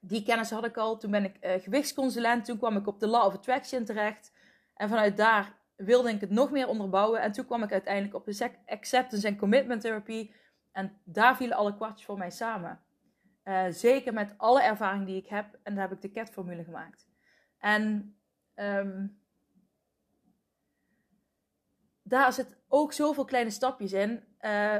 Die 0.00 0.22
kennis 0.22 0.50
had 0.50 0.64
ik 0.64 0.76
al. 0.76 0.98
Toen 0.98 1.10
ben 1.10 1.24
ik 1.24 1.36
uh, 1.40 1.52
gewichtsconsulent. 1.62 2.44
Toen 2.44 2.58
kwam 2.58 2.76
ik 2.76 2.86
op 2.86 3.00
de 3.00 3.06
Law 3.06 3.26
of 3.26 3.34
Attraction 3.34 3.84
terecht. 3.84 4.32
En 4.74 4.88
vanuit 4.88 5.16
daar 5.16 5.58
wilde 5.76 6.10
ik 6.10 6.20
het 6.20 6.30
nog 6.30 6.50
meer 6.50 6.68
onderbouwen. 6.68 7.20
En 7.20 7.32
toen 7.32 7.46
kwam 7.46 7.62
ik 7.62 7.72
uiteindelijk 7.72 8.14
op 8.14 8.24
de 8.24 8.50
Acceptance 8.66 9.28
and 9.28 9.38
Commitment 9.38 9.80
Therapy. 9.80 10.30
En 10.72 11.00
daar 11.04 11.36
vielen 11.36 11.56
alle 11.56 11.76
kwartjes 11.76 12.06
voor 12.06 12.18
mij 12.18 12.30
samen. 12.30 12.80
Uh, 13.44 13.64
zeker 13.68 14.12
met 14.12 14.34
alle 14.36 14.62
ervaring 14.62 15.06
die 15.06 15.16
ik 15.16 15.26
heb. 15.26 15.58
En 15.62 15.74
daar 15.74 15.88
heb 15.88 15.96
ik 15.96 16.02
de 16.02 16.10
CAT-formule 16.10 16.64
gemaakt. 16.64 17.08
En 17.58 18.14
um, 18.54 19.19
daar 22.10 22.32
zit 22.32 22.56
ook 22.68 22.92
zoveel 22.92 23.24
kleine 23.24 23.50
stapjes 23.50 23.92
in. 23.92 24.24
Uh, 24.40 24.76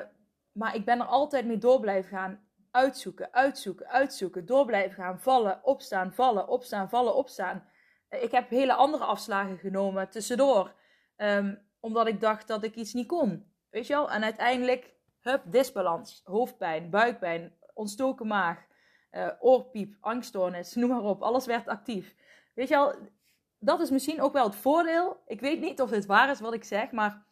maar 0.53 0.75
ik 0.75 0.85
ben 0.85 1.01
er 1.01 1.07
altijd 1.07 1.47
mee 1.47 1.59
door 1.59 1.81
blijven 1.81 2.11
gaan. 2.11 2.49
Uitzoeken, 2.71 3.33
uitzoeken, 3.33 3.89
uitzoeken. 3.89 4.47
Door 4.47 4.67
blijven 4.67 5.03
gaan. 5.03 5.21
Vallen, 5.21 5.65
opstaan, 5.65 6.13
vallen, 6.13 6.49
opstaan, 6.49 6.89
vallen, 6.89 7.15
opstaan. 7.15 7.65
Uh, 8.11 8.23
ik 8.23 8.31
heb 8.31 8.49
hele 8.49 8.75
andere 8.75 9.05
afslagen 9.05 9.59
genomen 9.59 10.11
tussendoor. 10.11 10.75
Um, 11.17 11.69
omdat 11.81 12.07
ik 12.07 12.21
dacht 12.21 12.49
dat 12.49 12.65
ik 12.65 12.75
iets 12.75 12.93
niet 12.93 13.07
kon. 13.07 13.53
Weet 13.71 13.87
je 13.87 13.93
wel? 13.93 14.11
En 14.11 14.25
uiteindelijk, 14.25 14.95
hup, 15.21 15.43
disbalans. 15.45 16.21
Hoofdpijn, 16.25 16.91
buikpijn, 16.91 17.55
ontstoken 17.75 18.27
maag, 18.27 18.67
uh, 19.13 19.29
oorpiep, 19.41 19.97
angststoornis, 20.01 20.75
noem 20.75 20.91
maar 20.91 21.03
op. 21.03 21.23
Alles 21.23 21.47
werd 21.47 21.69
actief. 21.69 22.15
Weet 22.55 22.69
je 22.69 22.75
wel, 22.75 22.95
dat 23.61 23.81
is 23.81 23.91
misschien 23.91 24.21
ook 24.21 24.33
wel 24.33 24.45
het 24.45 24.57
voordeel. 24.57 25.23
Ik 25.27 25.41
weet 25.41 25.61
niet 25.61 25.81
of 25.81 25.91
dit 25.91 26.07
waar 26.07 26.31
is 26.31 26.41
wat 26.41 26.55
ik 26.55 26.65
zeg, 26.65 26.91
maar 26.91 27.27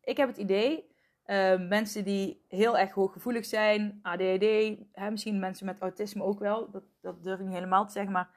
ik 0.00 0.16
heb 0.16 0.28
het 0.28 0.36
idee. 0.36 0.90
Uh, 1.26 1.68
mensen 1.68 2.04
die 2.04 2.44
heel 2.48 2.78
erg 2.78 2.92
hooggevoelig 2.92 3.44
zijn, 3.44 3.98
ADHD, 4.02 4.76
hè, 4.92 5.10
misschien 5.10 5.38
mensen 5.38 5.66
met 5.66 5.80
autisme 5.80 6.22
ook 6.22 6.38
wel, 6.38 6.70
dat, 6.70 6.82
dat 7.00 7.22
durf 7.22 7.38
ik 7.38 7.44
niet 7.44 7.54
helemaal 7.54 7.86
te 7.86 7.92
zeggen, 7.92 8.12
maar 8.12 8.30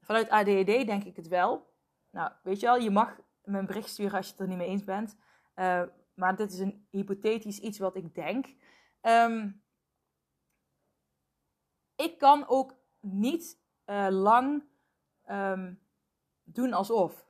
vanuit 0.00 0.28
ADHD 0.28 0.66
denk 0.86 1.04
ik 1.04 1.16
het 1.16 1.28
wel. 1.28 1.74
Nou, 2.10 2.32
weet 2.42 2.60
je 2.60 2.66
wel, 2.66 2.76
je 2.76 2.90
mag 2.90 3.20
me 3.44 3.58
een 3.58 3.66
bericht 3.66 3.88
sturen 3.88 4.16
als 4.16 4.26
je 4.26 4.32
het 4.32 4.40
er 4.40 4.48
niet 4.48 4.56
mee 4.56 4.68
eens 4.68 4.84
bent. 4.84 5.16
Uh, 5.56 5.82
maar 6.14 6.36
dit 6.36 6.52
is 6.52 6.58
een 6.58 6.86
hypothetisch 6.90 7.58
iets 7.58 7.78
wat 7.78 7.96
ik 7.96 8.14
denk. 8.14 8.46
Um, 9.02 9.62
ik 11.96 12.18
kan 12.18 12.48
ook 12.48 12.74
niet 13.00 13.60
uh, 13.86 14.06
lang 14.10 14.64
um, 15.30 15.80
doen 16.52 16.72
alsof. 16.72 17.28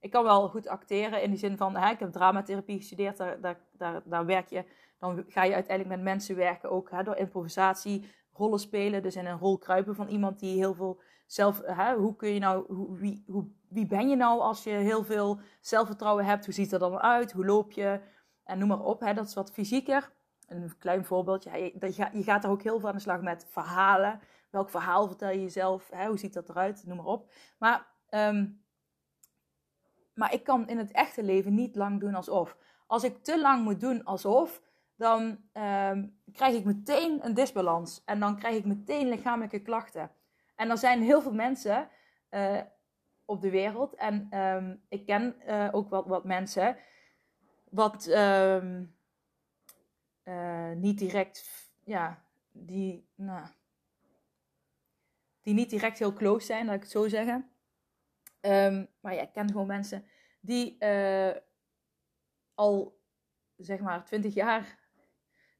Ik 0.00 0.10
kan 0.10 0.24
wel 0.24 0.48
goed 0.48 0.68
acteren 0.68 1.22
in 1.22 1.30
de 1.30 1.36
zin 1.36 1.56
van, 1.56 1.76
hè, 1.76 1.90
ik 1.90 1.98
heb 1.98 2.12
dramatherapie 2.12 2.76
gestudeerd, 2.76 3.16
daar, 3.16 3.40
daar, 3.40 3.60
daar, 3.72 4.02
daar 4.04 4.26
werk 4.26 4.48
je, 4.48 4.64
dan 4.98 5.24
ga 5.28 5.42
je 5.42 5.54
uiteindelijk 5.54 5.96
met 5.96 6.04
mensen 6.04 6.36
werken, 6.36 6.70
ook 6.70 6.90
hè, 6.90 7.02
door 7.02 7.16
improvisatie, 7.16 8.08
rollen 8.32 8.58
spelen, 8.58 9.02
dus 9.02 9.16
in 9.16 9.26
een 9.26 9.38
rol 9.38 9.58
kruipen 9.58 9.94
van 9.94 10.08
iemand 10.08 10.38
die 10.38 10.56
heel 10.56 10.74
veel 10.74 11.00
zelf, 11.26 11.62
hè, 11.64 11.94
hoe 11.94 12.16
kun 12.16 12.28
je 12.28 12.40
nou, 12.40 12.74
hoe, 12.74 12.96
wie, 12.96 13.24
hoe, 13.26 13.46
wie 13.68 13.86
ben 13.86 14.08
je 14.08 14.16
nou 14.16 14.40
als 14.40 14.64
je 14.64 14.70
heel 14.70 15.04
veel 15.04 15.40
zelfvertrouwen 15.60 16.24
hebt, 16.24 16.44
hoe 16.44 16.54
ziet 16.54 16.72
er 16.72 16.78
dan 16.78 16.98
uit, 16.98 17.32
hoe 17.32 17.44
loop 17.44 17.72
je, 17.72 18.00
en 18.44 18.58
noem 18.58 18.68
maar 18.68 18.82
op, 18.82 19.00
hè, 19.00 19.14
dat 19.14 19.26
is 19.26 19.34
wat 19.34 19.52
fysieker 19.52 20.14
een 20.46 20.78
klein 20.78 21.04
voorbeeldje. 21.04 21.50
Je, 21.58 22.08
je 22.12 22.22
gaat 22.22 22.44
er 22.44 22.50
ook 22.50 22.62
heel 22.62 22.80
veel 22.80 22.88
aan 22.88 22.94
de 22.94 23.00
slag 23.00 23.20
met 23.20 23.46
verhalen. 23.50 24.20
Welk 24.50 24.70
verhaal 24.70 25.06
vertel 25.06 25.30
je 25.30 25.40
jezelf? 25.40 25.90
Hè? 25.90 26.06
Hoe 26.06 26.18
ziet 26.18 26.34
dat 26.34 26.48
eruit? 26.48 26.82
Noem 26.86 26.96
maar 26.96 27.06
op. 27.06 27.32
Maar, 27.58 27.86
um, 28.10 28.64
maar 30.14 30.32
ik 30.32 30.44
kan 30.44 30.68
in 30.68 30.78
het 30.78 30.90
echte 30.90 31.22
leven 31.22 31.54
niet 31.54 31.76
lang 31.76 32.00
doen 32.00 32.14
alsof. 32.14 32.56
Als 32.86 33.04
ik 33.04 33.24
te 33.24 33.40
lang 33.40 33.64
moet 33.64 33.80
doen 33.80 34.04
alsof, 34.04 34.62
dan 34.96 35.22
um, 35.52 36.18
krijg 36.32 36.54
ik 36.54 36.64
meteen 36.64 37.24
een 37.24 37.34
disbalans. 37.34 38.02
En 38.04 38.20
dan 38.20 38.38
krijg 38.38 38.56
ik 38.56 38.64
meteen 38.64 39.08
lichamelijke 39.08 39.62
klachten. 39.62 40.10
En 40.54 40.70
er 40.70 40.78
zijn 40.78 41.02
heel 41.02 41.22
veel 41.22 41.34
mensen 41.34 41.88
uh, 42.30 42.60
op 43.24 43.40
de 43.40 43.50
wereld. 43.50 43.94
En 43.94 44.26
ehm, 44.30 44.76
ik 44.88 45.06
ken 45.06 45.36
uh, 45.48 45.68
ook 45.72 45.90
wat, 45.90 46.06
wat 46.06 46.24
mensen. 46.24 46.76
Wat 47.70 48.06
ehm, 48.06 48.84
uh, 50.24 50.70
niet 50.70 50.98
direct, 50.98 51.44
ja, 51.84 52.22
die, 52.52 53.08
nou, 53.14 53.46
die 55.42 55.54
niet 55.54 55.70
direct 55.70 55.98
heel 55.98 56.12
close 56.12 56.46
zijn, 56.46 56.66
laat 56.66 56.74
ik 56.74 56.82
het 56.82 56.90
zo 56.90 57.08
zeggen. 57.08 57.50
Um, 58.46 58.88
maar 59.00 59.14
ja, 59.14 59.22
ik 59.22 59.32
ken 59.32 59.50
gewoon 59.50 59.66
mensen 59.66 60.04
die 60.40 60.76
uh, 60.78 61.30
al, 62.54 63.00
zeg 63.56 63.80
maar, 63.80 64.04
20 64.04 64.34
jaar 64.34 64.78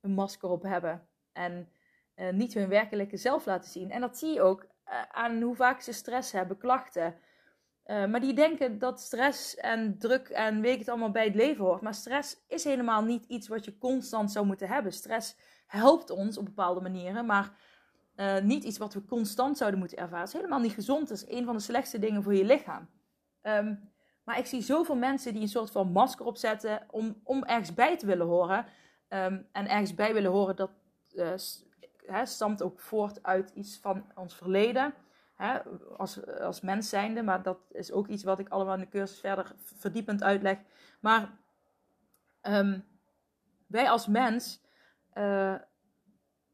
een 0.00 0.10
masker 0.10 0.48
op 0.48 0.62
hebben. 0.62 1.08
En 1.32 1.68
uh, 2.16 2.30
niet 2.30 2.54
hun 2.54 2.68
werkelijke 2.68 3.16
zelf 3.16 3.46
laten 3.46 3.70
zien. 3.70 3.90
En 3.90 4.00
dat 4.00 4.18
zie 4.18 4.32
je 4.32 4.42
ook 4.42 4.66
aan 5.10 5.42
hoe 5.42 5.56
vaak 5.56 5.80
ze 5.80 5.92
stress 5.92 6.32
hebben, 6.32 6.58
klachten. 6.58 7.18
Maar 7.86 8.20
die 8.20 8.34
denken 8.34 8.78
dat 8.78 9.00
stress 9.00 9.54
en 9.54 9.98
druk 9.98 10.28
en 10.28 10.60
weet 10.60 10.78
het 10.78 10.88
allemaal 10.88 11.10
bij 11.10 11.24
het 11.24 11.34
leven 11.34 11.64
hoort. 11.64 11.80
Maar 11.80 11.94
stress 11.94 12.44
is 12.48 12.64
helemaal 12.64 13.02
niet 13.02 13.24
iets 13.24 13.48
wat 13.48 13.64
je 13.64 13.78
constant 13.78 14.32
zou 14.32 14.46
moeten 14.46 14.68
hebben. 14.68 14.92
Stress 14.92 15.36
helpt 15.66 16.10
ons 16.10 16.38
op 16.38 16.44
bepaalde 16.44 16.80
manieren, 16.80 17.26
maar 17.26 17.52
uh, 18.16 18.38
niet 18.38 18.64
iets 18.64 18.78
wat 18.78 18.94
we 18.94 19.04
constant 19.04 19.56
zouden 19.56 19.78
moeten 19.78 19.98
ervaren. 19.98 20.20
Het 20.24 20.28
is 20.28 20.34
helemaal 20.34 20.60
niet 20.60 20.72
gezond. 20.72 21.08
Het 21.08 21.18
is 21.18 21.36
een 21.36 21.44
van 21.44 21.56
de 21.56 21.62
slechtste 21.62 21.98
dingen 21.98 22.22
voor 22.22 22.34
je 22.34 22.44
lichaam. 22.44 22.88
Um, 23.42 23.90
maar 24.24 24.38
ik 24.38 24.46
zie 24.46 24.62
zoveel 24.62 24.96
mensen 24.96 25.32
die 25.32 25.42
een 25.42 25.48
soort 25.48 25.70
van 25.70 25.92
masker 25.92 26.26
opzetten 26.26 26.82
om, 26.90 27.20
om 27.22 27.44
ergens 27.44 27.74
bij 27.74 27.96
te 27.96 28.06
willen 28.06 28.26
horen. 28.26 28.66
Um, 29.08 29.46
en 29.52 29.68
ergens 29.68 29.94
bij 29.94 30.14
willen 30.14 30.30
horen, 30.30 30.56
dat 30.56 30.70
uh, 31.14 32.24
stamt 32.24 32.62
ook 32.62 32.80
voort 32.80 33.22
uit 33.22 33.50
iets 33.50 33.78
van 33.78 34.04
ons 34.14 34.34
verleden 34.34 34.94
hè, 35.34 35.58
als, 35.96 36.26
als 36.26 36.60
mens 36.60 36.88
zijnde. 36.88 37.22
Maar 37.22 37.42
dat 37.42 37.58
is 37.72 37.92
ook 37.92 38.06
iets 38.06 38.24
wat 38.24 38.38
ik 38.38 38.48
allemaal 38.48 38.74
in 38.74 38.80
de 38.80 38.88
cursus 38.88 39.20
verder 39.20 39.54
verdiepend 39.56 40.22
uitleg. 40.22 40.58
Maar 41.00 41.30
um, 42.42 42.84
wij 43.66 43.90
als 43.90 44.06
mens 44.06 44.60
uh, 45.14 45.54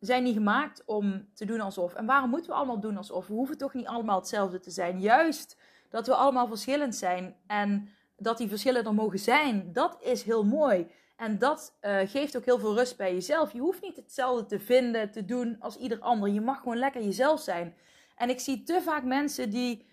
zijn 0.06 0.22
niet 0.22 0.34
gemaakt 0.34 0.82
om 0.84 1.28
te 1.34 1.44
doen 1.44 1.60
alsof. 1.60 1.94
En 1.94 2.06
waarom 2.06 2.30
moeten 2.30 2.50
we 2.50 2.56
allemaal 2.56 2.80
doen 2.80 2.96
alsof? 2.96 3.26
We 3.26 3.32
hoeven 3.32 3.58
toch 3.58 3.74
niet 3.74 3.86
allemaal 3.86 4.18
hetzelfde 4.18 4.60
te 4.60 4.70
zijn. 4.70 5.00
Juist 5.00 5.56
dat 5.90 6.06
we 6.06 6.14
allemaal 6.14 6.46
verschillend 6.46 6.94
zijn 6.94 7.36
en 7.46 7.88
dat 8.16 8.38
die 8.38 8.48
verschillen 8.48 8.84
er 8.84 8.94
mogen 8.94 9.18
zijn, 9.18 9.72
dat 9.72 9.96
is 10.00 10.22
heel 10.22 10.44
mooi. 10.44 10.90
En 11.16 11.38
dat 11.38 11.78
uh, 11.80 11.98
geeft 12.04 12.36
ook 12.36 12.44
heel 12.44 12.58
veel 12.58 12.74
rust 12.74 12.96
bij 12.96 13.12
jezelf. 13.12 13.52
Je 13.52 13.60
hoeft 13.60 13.82
niet 13.82 13.96
hetzelfde 13.96 14.46
te 14.46 14.60
vinden, 14.60 15.10
te 15.10 15.24
doen 15.24 15.56
als 15.60 15.76
ieder 15.76 15.98
ander. 15.98 16.28
Je 16.28 16.40
mag 16.40 16.58
gewoon 16.58 16.76
lekker 16.76 17.02
jezelf 17.02 17.40
zijn. 17.40 17.74
En 18.16 18.28
ik 18.28 18.40
zie 18.40 18.62
te 18.62 18.80
vaak 18.82 19.04
mensen 19.04 19.50
die. 19.50 19.86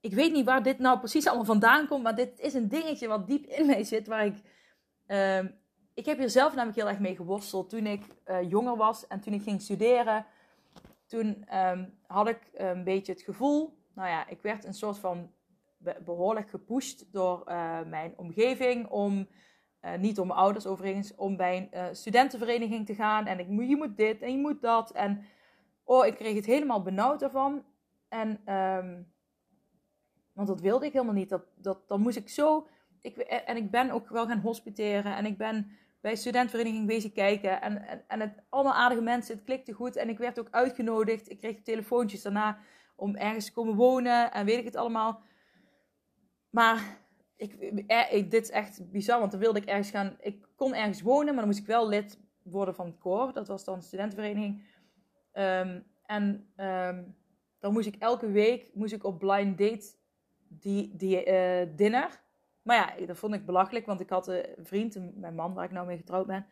Ik 0.00 0.14
weet 0.14 0.32
niet 0.32 0.44
waar 0.44 0.62
dit 0.62 0.78
nou 0.78 0.98
precies 0.98 1.26
allemaal 1.26 1.44
vandaan 1.44 1.86
komt, 1.86 2.02
maar 2.02 2.14
dit 2.14 2.38
is 2.38 2.54
een 2.54 2.68
dingetje 2.68 3.08
wat 3.08 3.26
diep 3.26 3.46
in 3.46 3.66
mij 3.66 3.84
zit. 3.84 4.06
Waar 4.06 4.26
ik. 4.26 4.36
Uh, 5.06 5.38
ik 5.94 6.06
heb 6.06 6.18
hier 6.18 6.30
zelf 6.30 6.54
namelijk 6.54 6.78
heel 6.78 6.88
erg 6.88 6.98
mee 6.98 7.16
geworsteld 7.16 7.70
toen 7.70 7.86
ik 7.86 8.04
uh, 8.26 8.50
jonger 8.50 8.76
was 8.76 9.06
en 9.06 9.20
toen 9.20 9.32
ik 9.32 9.42
ging 9.42 9.62
studeren. 9.62 10.26
Toen 11.06 11.56
um, 11.58 11.98
had 12.06 12.28
ik 12.28 12.40
een 12.54 12.84
beetje 12.84 13.12
het 13.12 13.22
gevoel. 13.22 13.78
Nou 13.94 14.08
ja, 14.08 14.28
ik 14.28 14.42
werd 14.42 14.64
een 14.64 14.74
soort 14.74 14.98
van 14.98 15.30
behoorlijk 16.04 16.50
gepusht 16.50 17.12
door 17.12 17.42
uh, 17.48 17.82
mijn 17.86 18.14
omgeving 18.16 18.88
om. 18.88 19.28
Uh, 19.82 19.94
niet 19.94 20.16
door 20.16 20.26
mijn 20.26 20.38
ouders 20.38 20.66
overigens, 20.66 21.14
om 21.14 21.36
bij 21.36 21.68
een 21.70 21.96
studentenvereniging 21.96 22.86
te 22.86 22.94
gaan. 22.94 23.26
En 23.26 23.38
ik, 23.38 23.68
je 23.68 23.76
moet 23.76 23.96
dit 23.96 24.22
en 24.22 24.32
je 24.32 24.38
moet 24.38 24.62
dat. 24.62 24.92
En 24.92 25.24
Oh, 25.84 26.06
ik 26.06 26.14
kreeg 26.14 26.34
het 26.34 26.46
helemaal 26.46 26.82
benauwd 26.82 27.22
ervan. 27.22 27.64
En, 28.08 28.54
um, 28.54 29.12
want 30.32 30.48
dat 30.48 30.60
wilde 30.60 30.86
ik 30.86 30.92
helemaal 30.92 31.14
niet. 31.14 31.28
Dat, 31.28 31.44
dat, 31.54 31.88
dan 31.88 32.00
moest 32.00 32.16
ik 32.16 32.28
zo. 32.28 32.68
Ik, 33.04 33.16
en 33.16 33.56
ik 33.56 33.70
ben 33.70 33.90
ook 33.90 34.08
wel 34.08 34.26
gaan 34.26 34.40
hospiteren. 34.40 35.16
En 35.16 35.26
ik 35.26 35.38
ben 35.38 35.70
bij 36.00 36.16
studentenvereniging 36.16 36.86
bezig 36.86 37.12
kijken. 37.12 37.62
En, 37.62 38.06
en, 38.08 38.20
het, 38.20 38.42
allemaal 38.48 38.74
aardige 38.74 39.02
mensen. 39.02 39.34
Het 39.34 39.44
klikte 39.44 39.72
goed. 39.72 39.96
En 39.96 40.08
ik 40.08 40.18
werd 40.18 40.38
ook 40.38 40.48
uitgenodigd. 40.50 41.30
Ik 41.30 41.38
kreeg 41.38 41.62
telefoontjes 41.62 42.22
daarna 42.22 42.58
om 42.96 43.16
ergens 43.16 43.44
te 43.44 43.52
komen 43.52 43.74
wonen. 43.74 44.32
En 44.32 44.44
weet 44.44 44.58
ik 44.58 44.64
het 44.64 44.76
allemaal. 44.76 45.22
Maar 46.50 46.98
ik, 47.36 47.54
ik, 48.10 48.30
dit 48.30 48.42
is 48.42 48.50
echt 48.50 48.90
bizar. 48.90 49.18
Want 49.18 49.30
dan 49.30 49.40
wilde 49.40 49.60
ik 49.60 49.68
ergens 49.68 49.90
gaan. 49.90 50.16
Ik 50.20 50.48
kon 50.56 50.74
ergens 50.74 51.02
wonen. 51.02 51.26
Maar 51.26 51.44
dan 51.44 51.46
moest 51.46 51.58
ik 51.58 51.66
wel 51.66 51.88
lid 51.88 52.18
worden 52.42 52.74
van 52.74 52.86
het 52.86 52.98
koor. 52.98 53.32
Dat 53.32 53.48
was 53.48 53.64
dan 53.64 53.78
de 53.78 53.84
studentenvereniging. 53.84 54.62
Um, 55.32 55.84
en 56.06 56.52
um, 56.56 57.16
dan 57.58 57.72
moest 57.72 57.86
ik 57.86 57.96
elke 57.96 58.30
week 58.30 58.70
moest 58.74 58.92
ik 58.92 59.04
op 59.04 59.18
blind 59.18 59.58
date 59.58 59.94
die, 60.48 60.96
die 60.96 61.26
uh, 61.26 61.76
dinner. 61.76 62.22
Maar 62.64 62.76
ja, 62.76 63.06
dat 63.06 63.16
vond 63.16 63.34
ik 63.34 63.46
belachelijk, 63.46 63.86
want 63.86 64.00
ik 64.00 64.10
had 64.10 64.28
een 64.28 64.44
vriend, 64.58 65.16
mijn 65.16 65.34
man 65.34 65.54
waar 65.54 65.64
ik 65.64 65.70
nou 65.70 65.86
mee 65.86 65.96
getrouwd 65.96 66.26
ben. 66.26 66.46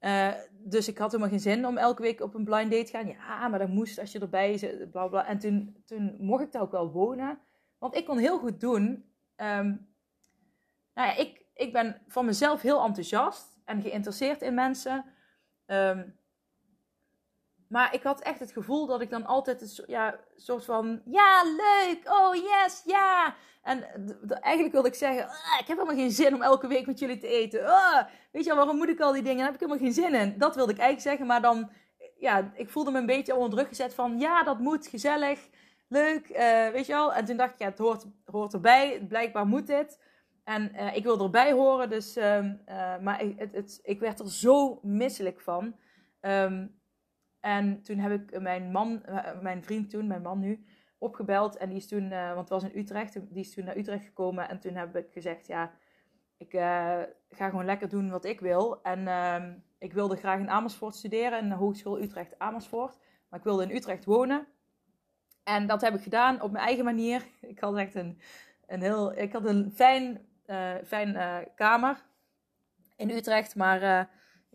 Uh, 0.00 0.32
dus 0.50 0.88
ik 0.88 0.98
had 0.98 1.10
helemaal 1.10 1.30
geen 1.30 1.40
zin 1.40 1.66
om 1.66 1.76
elke 1.76 2.02
week 2.02 2.20
op 2.20 2.34
een 2.34 2.44
blind 2.44 2.70
date 2.70 2.84
te 2.84 2.90
gaan. 2.90 3.06
Ja, 3.06 3.48
maar 3.48 3.58
dat 3.58 3.68
moest 3.68 3.98
als 3.98 4.12
je 4.12 4.18
erbij 4.18 4.58
zit, 4.58 4.90
bla 4.90 5.06
bla. 5.06 5.26
En 5.26 5.38
toen, 5.38 5.82
toen 5.84 6.16
mocht 6.18 6.42
ik 6.42 6.52
daar 6.52 6.62
ook 6.62 6.70
wel 6.70 6.92
wonen. 6.92 7.38
Want 7.78 7.96
ik 7.96 8.04
kon 8.04 8.18
heel 8.18 8.38
goed 8.38 8.60
doen. 8.60 8.84
Um, 9.36 9.94
nou 10.94 11.08
ja, 11.08 11.16
ik, 11.16 11.44
ik 11.54 11.72
ben 11.72 12.02
van 12.08 12.24
mezelf 12.24 12.62
heel 12.62 12.84
enthousiast 12.84 13.58
en 13.64 13.82
geïnteresseerd 13.82 14.42
in 14.42 14.54
mensen. 14.54 15.04
Um, 15.66 16.18
maar 17.68 17.94
ik 17.94 18.02
had 18.02 18.20
echt 18.20 18.40
het 18.40 18.52
gevoel 18.52 18.86
dat 18.86 19.00
ik 19.00 19.10
dan 19.10 19.26
altijd 19.26 19.62
een 19.62 19.84
ja, 19.86 20.18
soort 20.36 20.64
van... 20.64 21.02
Ja, 21.04 21.42
leuk! 21.44 22.00
Oh, 22.04 22.34
yes! 22.34 22.82
Ja! 22.84 23.34
En 23.62 23.84
eigenlijk 24.40 24.72
wilde 24.72 24.88
ik 24.88 24.94
zeggen... 24.94 25.24
Ah, 25.24 25.60
ik 25.60 25.66
heb 25.66 25.76
helemaal 25.78 25.94
geen 25.96 26.10
zin 26.10 26.34
om 26.34 26.42
elke 26.42 26.66
week 26.66 26.86
met 26.86 26.98
jullie 26.98 27.18
te 27.18 27.26
eten. 27.26 27.66
Ah, 27.66 28.04
weet 28.32 28.42
je 28.42 28.48
wel, 28.48 28.56
waarom 28.56 28.76
moet 28.76 28.88
ik 28.88 29.00
al 29.00 29.12
die 29.12 29.22
dingen? 29.22 29.36
Daar 29.36 29.46
heb 29.46 29.54
ik 29.54 29.60
helemaal 29.60 29.82
geen 29.82 29.92
zin 29.92 30.14
in. 30.14 30.38
Dat 30.38 30.54
wilde 30.54 30.72
ik 30.72 30.78
eigenlijk 30.78 31.08
zeggen. 31.08 31.26
Maar 31.26 31.42
dan... 31.42 31.70
Ja, 32.18 32.52
ik 32.54 32.70
voelde 32.70 32.90
me 32.90 32.98
een 32.98 33.06
beetje 33.06 33.34
onder 33.34 33.50
druk 33.50 33.68
gezet 33.68 33.94
van... 33.94 34.18
Ja, 34.18 34.42
dat 34.42 34.58
moet. 34.58 34.86
Gezellig. 34.86 35.48
Leuk. 35.88 36.28
Uh, 36.28 36.68
weet 36.68 36.86
je 36.86 36.92
wel? 36.92 37.14
En 37.14 37.24
toen 37.24 37.36
dacht 37.36 37.52
ik, 37.52 37.58
ja, 37.58 37.66
het 37.66 37.78
hoort, 37.78 38.04
hoort 38.24 38.52
erbij. 38.52 39.04
Blijkbaar 39.08 39.46
moet 39.46 39.66
dit. 39.66 40.00
En 40.44 40.72
uh, 40.74 40.96
ik 40.96 41.02
wil 41.02 41.20
erbij 41.20 41.52
horen. 41.52 41.90
Dus... 41.90 42.16
Uh, 42.16 42.44
maar 43.00 43.22
ik, 43.22 43.38
het, 43.38 43.52
het, 43.52 43.80
ik 43.82 44.00
werd 44.00 44.20
er 44.20 44.30
zo 44.30 44.78
misselijk 44.82 45.40
van... 45.40 45.76
Um, 46.20 46.74
en 47.46 47.82
toen 47.82 47.98
heb 47.98 48.12
ik 48.12 48.40
mijn 48.40 48.70
man, 48.70 49.04
eh, 49.04 49.40
mijn 49.40 49.64
vriend 49.64 49.90
toen, 49.90 50.06
mijn 50.06 50.22
man 50.22 50.38
nu, 50.38 50.64
opgebeld. 50.98 51.56
En 51.56 51.68
die 51.68 51.78
is 51.78 51.88
toen, 51.88 52.12
uh, 52.12 52.26
want 52.26 52.38
het 52.38 52.48
was 52.48 52.62
in 52.62 52.80
Utrecht, 52.80 53.12
die 53.12 53.44
is 53.44 53.54
toen 53.54 53.64
naar 53.64 53.76
Utrecht 53.76 54.04
gekomen. 54.04 54.48
En 54.48 54.60
toen 54.60 54.74
heb 54.74 54.96
ik 54.96 55.12
gezegd, 55.12 55.46
ja, 55.46 55.72
ik 56.36 56.52
uh, 56.52 56.60
ga 57.28 57.48
gewoon 57.48 57.64
lekker 57.64 57.88
doen 57.88 58.10
wat 58.10 58.24
ik 58.24 58.40
wil. 58.40 58.82
En 58.82 59.00
uh, 59.00 59.44
ik 59.78 59.92
wilde 59.92 60.16
graag 60.16 60.38
in 60.38 60.50
Amersfoort 60.50 60.94
studeren, 60.94 61.38
in 61.38 61.48
de 61.48 61.54
Hogeschool 61.54 62.00
Utrecht 62.00 62.38
Amersfoort. 62.38 62.98
Maar 63.28 63.38
ik 63.38 63.44
wilde 63.44 63.62
in 63.62 63.76
Utrecht 63.76 64.04
wonen. 64.04 64.46
En 65.44 65.66
dat 65.66 65.80
heb 65.80 65.94
ik 65.94 66.02
gedaan 66.02 66.40
op 66.40 66.50
mijn 66.50 66.64
eigen 66.64 66.84
manier. 66.84 67.26
Ik 67.52 67.58
had 67.58 67.76
echt 67.76 67.94
een, 67.94 68.20
een 68.66 68.82
heel, 68.82 69.16
ik 69.16 69.32
had 69.32 69.44
een 69.44 69.72
fijn, 69.74 70.26
fijn 70.84 71.16
kamer 71.54 72.04
in 72.96 73.10
Utrecht, 73.10 73.54
maar 73.54 74.08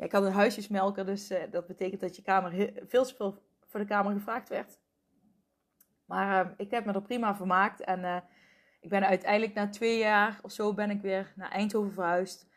ik 0.05 0.11
had 0.11 0.23
een 0.23 0.31
huisjesmelker, 0.31 1.05
dus 1.05 1.31
uh, 1.31 1.39
dat 1.51 1.67
betekent 1.67 2.01
dat 2.01 2.15
je 2.15 2.21
kamer 2.21 2.71
veel 2.87 3.05
te 3.05 3.15
veel 3.15 3.43
voor 3.65 3.79
de 3.79 3.85
kamer 3.85 4.13
gevraagd 4.13 4.49
werd. 4.49 4.79
Maar 6.05 6.45
uh, 6.45 6.51
ik 6.57 6.71
heb 6.71 6.85
me 6.85 6.93
er 6.93 7.01
prima 7.01 7.35
vermaakt 7.35 7.81
en 7.81 7.99
uh, 7.99 8.17
ik 8.79 8.89
ben 8.89 9.07
uiteindelijk 9.07 9.53
na 9.53 9.69
twee 9.69 9.97
jaar 9.97 10.39
of 10.41 10.51
zo 10.51 10.73
ben 10.73 10.89
ik 10.89 11.01
weer 11.01 11.33
naar 11.35 11.51
Eindhoven 11.51 11.93
verhuisd. 11.93 12.47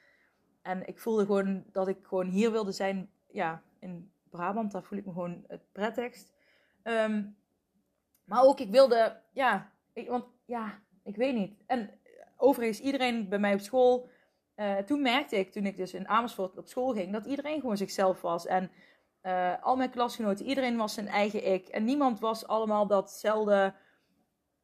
En 0.63 0.87
ik 0.89 0.99
voelde 0.99 1.25
gewoon 1.25 1.65
dat 1.73 1.89
ik 1.89 1.99
gewoon 2.03 2.29
hier 2.29 2.51
wilde 2.51 2.73
zijn, 2.73 3.11
ja, 3.31 3.63
in 3.79 4.13
Brabant. 4.31 4.73
Daar 4.73 4.83
voel 4.83 4.99
ik 4.99 5.07
me 5.07 5.13
gewoon 5.13 5.45
het 5.49 5.73
prettigst. 5.73 6.33
Um, 6.83 7.37
maar 8.25 8.43
ook, 8.43 8.61
ik 8.61 8.71
wilde, 8.71 9.21
ja, 9.33 9.73
ik, 9.93 10.09
want 10.09 10.25
ja, 10.45 10.79
ik 11.03 11.17
weet 11.17 11.35
niet. 11.35 11.63
En 11.67 11.91
overigens, 12.37 12.81
iedereen 12.81 13.29
bij 13.29 13.39
mij 13.39 13.55
op 13.55 13.61
school 13.61 14.09
uh, 14.57 14.77
toen 14.77 15.03
merkte 15.03 15.37
ik, 15.37 15.53
toen 15.53 15.67
ik 15.67 15.77
dus 15.77 15.95
in 15.95 16.09
Amersfoort 16.09 16.59
op 16.59 16.67
school 16.67 16.93
ging, 16.93 17.13
dat 17.13 17.27
iedereen 17.27 17.61
gewoon 17.61 17.77
zichzelf 17.77 18.21
was. 18.21 18.47
En 18.47 18.71
uh, 19.23 19.53
al 19.61 19.77
mijn 19.77 19.91
klasgenoten, 19.91 20.47
iedereen 20.47 20.77
was 20.77 20.95
zijn 20.95 21.09
eigen 21.09 21.53
ik. 21.53 21.69
En 21.69 21.85
niemand 21.85 22.21
was 22.21 22.47
allemaal 22.47 22.87
datzelfde 22.87 23.75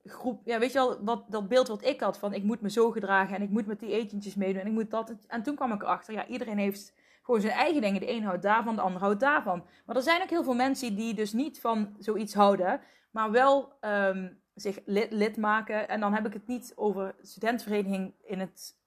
groep. 0.05 0.41
Ja, 0.45 0.59
weet 0.59 0.73
je 0.73 0.79
wel, 0.79 1.05
wat, 1.05 1.25
dat 1.29 1.49
beeld 1.49 1.69
wat 1.69 1.85
ik 1.85 2.01
had 2.01 2.19
van 2.19 2.33
ik 2.33 2.43
moet 2.43 2.61
me 2.61 2.71
zo 2.71 2.91
gedragen 2.91 3.37
en 3.37 3.43
ik 3.43 3.51
moet 3.51 3.67
met 3.67 3.81
die 3.81 3.93
etentjes 3.93 4.35
meedoen 4.35 4.61
en 4.61 4.67
ik 4.67 4.73
moet 4.73 4.91
dat. 4.91 5.15
En 5.27 5.43
toen 5.43 5.55
kwam 5.55 5.73
ik 5.73 5.83
erachter, 5.83 6.15
ja, 6.15 6.27
iedereen 6.27 6.59
heeft 6.59 6.95
gewoon 7.23 7.41
zijn 7.41 7.53
eigen 7.53 7.81
dingen. 7.81 8.01
De 8.01 8.11
een 8.11 8.25
houdt 8.25 8.43
daarvan, 8.43 8.75
de 8.75 8.81
ander 8.81 9.01
houdt 9.01 9.21
daarvan. 9.21 9.65
Maar 9.87 9.97
er 9.97 10.03
zijn 10.03 10.23
ook 10.23 10.31
heel 10.31 10.45
veel 10.45 10.55
mensen 10.55 10.97
die 10.97 11.15
dus 11.15 11.33
niet 11.33 11.61
van 11.61 11.97
zoiets 11.99 12.35
houden, 12.35 12.81
maar 13.11 13.31
wel 13.31 13.73
um, 13.81 14.43
zich 14.55 14.79
lid, 14.85 15.13
lid 15.13 15.37
maken. 15.37 15.89
En 15.89 16.01
dan 16.01 16.15
heb 16.15 16.27
ik 16.27 16.33
het 16.33 16.47
niet 16.47 16.73
over 16.77 17.15
studentenvereniging 17.21 18.15
in 18.23 18.41
het 18.41 18.80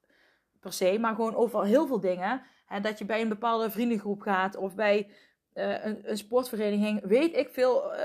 per 0.63 0.73
se, 0.73 0.99
maar 0.99 1.15
gewoon 1.15 1.35
over 1.35 1.65
heel 1.65 1.87
veel 1.87 1.99
dingen. 1.99 2.41
Hè, 2.65 2.79
dat 2.79 2.97
je 2.97 3.05
bij 3.05 3.21
een 3.21 3.29
bepaalde 3.29 3.71
vriendengroep 3.71 4.21
gaat 4.21 4.55
of 4.55 4.75
bij 4.75 5.09
uh, 5.53 5.85
een, 5.85 6.09
een, 6.09 6.17
sportvereniging, 6.17 7.01
weet 7.05 7.35
ik 7.35 7.49
veel. 7.49 7.93
Uh, 7.93 7.99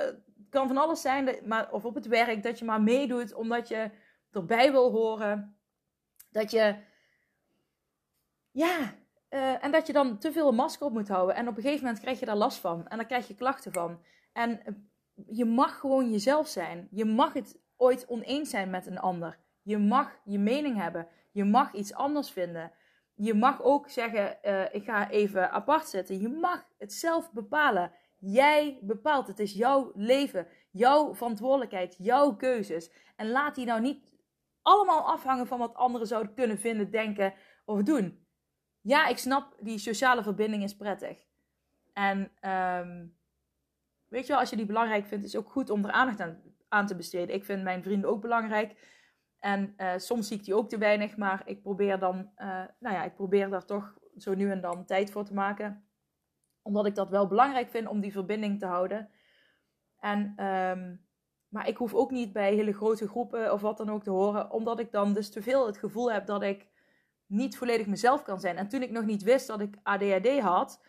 kan 0.50 0.66
van 0.66 0.76
alles 0.76 1.00
zijn, 1.00 1.38
maar, 1.44 1.72
of 1.72 1.84
op 1.84 1.94
het 1.94 2.06
werk, 2.06 2.42
dat 2.42 2.58
je 2.58 2.64
maar 2.64 2.82
meedoet 2.82 3.34
omdat 3.34 3.68
je 3.68 3.90
erbij 4.30 4.72
wil 4.72 4.90
horen. 4.90 5.56
Dat 6.30 6.50
je, 6.50 6.76
ja, 8.50 8.94
uh, 9.30 9.64
en 9.64 9.70
dat 9.70 9.86
je 9.86 9.92
dan 9.92 10.18
te 10.18 10.32
veel 10.32 10.48
een 10.48 10.54
masker 10.54 10.86
op 10.86 10.92
moet 10.92 11.08
houden. 11.08 11.36
En 11.36 11.48
op 11.48 11.56
een 11.56 11.62
gegeven 11.62 11.84
moment 11.84 12.02
krijg 12.02 12.20
je 12.20 12.26
daar 12.26 12.36
last 12.36 12.58
van. 12.58 12.88
En 12.88 12.96
dan 12.96 13.06
krijg 13.06 13.28
je 13.28 13.34
klachten 13.34 13.72
van. 13.72 14.00
En 14.32 14.60
je 15.26 15.44
mag 15.44 15.78
gewoon 15.78 16.10
jezelf 16.10 16.48
zijn. 16.48 16.88
Je 16.90 17.04
mag 17.04 17.32
het 17.32 17.58
ooit 17.76 18.06
oneens 18.06 18.50
zijn 18.50 18.70
met 18.70 18.86
een 18.86 18.98
ander. 18.98 19.38
Je 19.62 19.78
mag 19.78 20.20
je 20.24 20.38
mening 20.38 20.76
hebben. 20.76 21.08
Je 21.30 21.44
mag 21.44 21.72
iets 21.72 21.94
anders 21.94 22.30
vinden. 22.30 22.72
Je 23.14 23.34
mag 23.34 23.62
ook 23.62 23.88
zeggen: 23.88 24.38
uh, 24.42 24.74
ik 24.74 24.84
ga 24.84 25.10
even 25.10 25.50
apart 25.50 25.88
zitten. 25.88 26.20
Je 26.20 26.28
mag 26.28 26.66
het 26.78 26.92
zelf 26.92 27.32
bepalen. 27.32 27.92
Jij 28.18 28.78
bepaalt. 28.82 29.26
Het 29.26 29.38
is 29.38 29.52
jouw 29.52 29.92
leven, 29.94 30.46
jouw 30.70 31.14
verantwoordelijkheid, 31.14 31.96
jouw 31.98 32.36
keuzes. 32.36 32.90
En 33.16 33.30
laat 33.30 33.54
die 33.54 33.66
nou 33.66 33.80
niet 33.80 34.16
allemaal 34.62 35.06
afhangen 35.06 35.46
van 35.46 35.58
wat 35.58 35.74
anderen 35.74 36.06
zouden 36.06 36.34
kunnen 36.34 36.58
vinden, 36.58 36.90
denken 36.90 37.34
of 37.64 37.82
doen. 37.82 38.26
Ja, 38.80 39.06
ik 39.06 39.18
snap, 39.18 39.56
die 39.60 39.78
sociale 39.78 40.22
verbinding 40.22 40.62
is 40.62 40.76
prettig. 40.76 41.18
En 41.92 42.18
um, 42.50 43.16
weet 44.08 44.22
je 44.22 44.32
wel, 44.32 44.40
als 44.40 44.50
je 44.50 44.56
die 44.56 44.66
belangrijk 44.66 45.06
vindt, 45.06 45.24
is 45.24 45.32
het 45.32 45.42
ook 45.42 45.50
goed 45.50 45.70
om 45.70 45.84
er 45.84 45.90
aandacht 45.90 46.20
aan, 46.20 46.42
aan 46.68 46.86
te 46.86 46.96
besteden. 46.96 47.34
Ik 47.34 47.44
vind 47.44 47.62
mijn 47.62 47.82
vrienden 47.82 48.10
ook 48.10 48.20
belangrijk. 48.20 48.97
En 49.38 49.74
uh, 49.76 49.92
soms 49.96 50.28
zie 50.28 50.36
ik 50.36 50.44
die 50.44 50.54
ook 50.54 50.68
te 50.68 50.78
weinig, 50.78 51.16
maar 51.16 51.42
ik 51.44 51.62
probeer 51.62 51.98
dan, 51.98 52.16
uh, 52.16 52.62
nou 52.78 52.94
ja, 52.94 53.04
ik 53.04 53.14
probeer 53.14 53.50
daar 53.50 53.64
toch 53.64 53.98
zo 54.16 54.34
nu 54.34 54.50
en 54.50 54.60
dan 54.60 54.84
tijd 54.84 55.10
voor 55.10 55.24
te 55.24 55.34
maken. 55.34 55.84
Omdat 56.62 56.86
ik 56.86 56.94
dat 56.94 57.08
wel 57.08 57.26
belangrijk 57.26 57.68
vind 57.68 57.88
om 57.88 58.00
die 58.00 58.12
verbinding 58.12 58.58
te 58.58 58.66
houden. 58.66 59.10
En, 59.98 60.44
um, 60.44 61.06
maar 61.48 61.68
ik 61.68 61.76
hoef 61.76 61.94
ook 61.94 62.10
niet 62.10 62.32
bij 62.32 62.54
hele 62.54 62.72
grote 62.72 63.08
groepen 63.08 63.52
of 63.52 63.60
wat 63.60 63.76
dan 63.76 63.90
ook 63.90 64.02
te 64.02 64.10
horen, 64.10 64.50
omdat 64.50 64.80
ik 64.80 64.92
dan 64.92 65.12
dus 65.12 65.30
te 65.30 65.42
veel 65.42 65.66
het 65.66 65.78
gevoel 65.78 66.12
heb 66.12 66.26
dat 66.26 66.42
ik 66.42 66.66
niet 67.26 67.56
volledig 67.56 67.86
mezelf 67.86 68.22
kan 68.22 68.40
zijn. 68.40 68.56
En 68.56 68.68
toen 68.68 68.82
ik 68.82 68.90
nog 68.90 69.04
niet 69.04 69.22
wist 69.22 69.46
dat 69.46 69.60
ik 69.60 69.76
ADHD 69.82 70.38
had, 70.40 70.80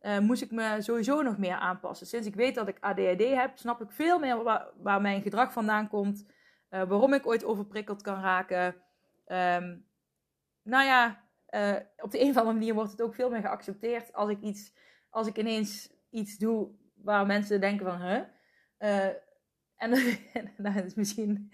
uh, 0.00 0.18
moest 0.18 0.42
ik 0.42 0.50
me 0.50 0.76
sowieso 0.78 1.22
nog 1.22 1.38
meer 1.38 1.54
aanpassen. 1.54 2.06
Sinds 2.06 2.26
ik 2.26 2.34
weet 2.34 2.54
dat 2.54 2.68
ik 2.68 2.76
ADHD 2.80 3.22
heb, 3.22 3.58
snap 3.58 3.80
ik 3.80 3.90
veel 3.90 4.18
meer 4.18 4.42
waar 4.82 5.00
mijn 5.00 5.22
gedrag 5.22 5.52
vandaan 5.52 5.88
komt. 5.88 6.26
Uh, 6.70 6.82
waarom 6.88 7.12
ik 7.12 7.26
ooit 7.26 7.44
overprikkeld 7.44 8.02
kan 8.02 8.20
raken. 8.20 8.66
Um, 9.26 9.86
nou 10.62 10.84
ja, 10.84 11.24
uh, 11.50 11.76
op 11.96 12.10
de 12.10 12.20
een 12.20 12.30
of 12.30 12.36
andere 12.36 12.56
manier 12.56 12.74
wordt 12.74 12.90
het 12.90 13.02
ook 13.02 13.14
veel 13.14 13.30
meer 13.30 13.40
geaccepteerd 13.40 14.12
als 14.12 14.30
ik 14.30 14.40
iets, 14.40 14.72
als 15.10 15.26
ik 15.26 15.38
ineens 15.38 15.90
iets 16.10 16.38
doe 16.38 16.70
waar 16.94 17.26
mensen 17.26 17.60
denken 17.60 17.86
van, 17.86 18.00
huh? 18.00 18.22
en 19.76 19.90
dat 20.56 20.84
is 20.84 20.94
misschien 20.94 21.50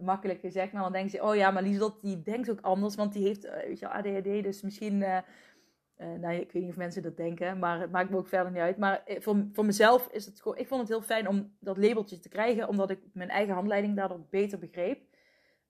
makkelijk 0.00 0.40
gezegd, 0.40 0.72
maar 0.72 0.82
dan 0.82 0.92
denken 0.92 1.10
ze, 1.10 1.22
oh 1.22 1.34
ja, 1.36 1.50
maar 1.50 1.62
Lieslot 1.62 2.00
die 2.00 2.22
denkt 2.22 2.50
ook 2.50 2.60
anders, 2.60 2.94
want 2.94 3.12
die 3.12 3.26
heeft, 3.26 3.42
weet 3.42 3.78
je, 3.78 3.88
ADHD, 3.88 4.42
dus 4.42 4.62
misschien 4.62 5.04
nou, 6.06 6.34
ik 6.34 6.52
weet 6.52 6.62
niet 6.62 6.70
of 6.70 6.76
mensen 6.76 7.02
dat 7.02 7.16
denken, 7.16 7.58
maar 7.58 7.80
het 7.80 7.90
maakt 7.90 8.10
me 8.10 8.16
ook 8.16 8.28
verder 8.28 8.52
niet 8.52 8.60
uit. 8.60 8.76
Maar 8.76 9.02
eh, 9.04 9.20
voor, 9.20 9.46
voor 9.52 9.64
mezelf 9.64 10.08
is 10.08 10.26
het. 10.26 10.42
Ik 10.54 10.68
vond 10.68 10.80
het 10.80 10.88
heel 10.88 11.02
fijn 11.02 11.28
om 11.28 11.56
dat 11.60 11.76
labeltje 11.76 12.18
te 12.18 12.28
krijgen, 12.28 12.68
omdat 12.68 12.90
ik 12.90 13.00
mijn 13.12 13.28
eigen 13.28 13.54
handleiding 13.54 13.96
daardoor 13.96 14.26
beter 14.30 14.58
begreep. 14.58 15.02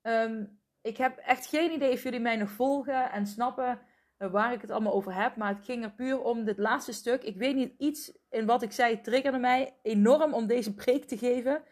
Um, 0.03 0.59
ik 0.83 0.97
heb 0.97 1.17
echt 1.17 1.47
geen 1.47 1.73
idee 1.73 1.93
of 1.93 2.03
jullie 2.03 2.21
mij 2.21 2.37
nog 2.37 2.51
volgen 2.51 3.11
en 3.11 3.27
snappen 3.27 3.81
uh, 4.19 4.31
waar 4.31 4.53
ik 4.53 4.61
het 4.61 4.71
allemaal 4.71 4.93
over 4.93 5.15
heb. 5.15 5.37
Maar 5.37 5.55
het 5.55 5.65
ging 5.65 5.85
er 5.85 5.93
puur 5.93 6.23
om 6.23 6.45
dit 6.45 6.59
laatste 6.59 6.93
stuk. 6.93 7.23
Ik 7.23 7.37
weet 7.37 7.55
niet, 7.55 7.75
iets 7.79 8.13
in 8.31 8.47
wat 8.47 8.63
ik 8.63 8.73
zei 8.73 9.01
triggerde 9.01 9.39
mij 9.39 9.75
enorm 9.83 10.35
om 10.35 10.47
deze 10.47 10.75
preek 10.75 11.05
te 11.05 11.19
geven. 11.19 11.63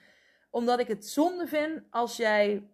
Omdat 0.50 0.78
ik 0.78 0.86
het 0.86 1.06
zonde 1.06 1.46
vind 1.46 1.82
als 1.90 2.16
jij 2.16 2.68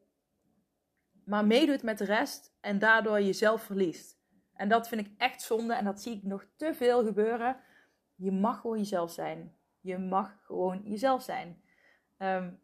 maar 1.25 1.47
meedoet 1.47 1.83
met 1.83 1.99
de 1.99 2.05
rest 2.05 2.57
en 2.61 2.79
daardoor 2.79 3.21
jezelf 3.21 3.63
verliest. 3.63 4.18
En 4.59 4.69
dat 4.69 4.89
vind 4.89 5.01
ik 5.01 5.13
echt 5.17 5.43
zonde 5.43 5.75
en 5.75 5.85
dat 5.85 6.03
zie 6.03 6.17
ik 6.17 6.23
nog 6.23 6.47
te 6.57 6.75
veel 6.75 7.05
gebeuren. 7.05 7.57
Je 8.15 8.33
mag 8.33 8.61
gewoon 8.61 8.79
jezelf 8.79 9.11
zijn. 9.11 9.57
Je 9.81 9.99
mag 9.99 10.45
gewoon 10.45 10.81
jezelf 10.85 11.23
zijn. 11.23 11.63
Um, 12.19 12.61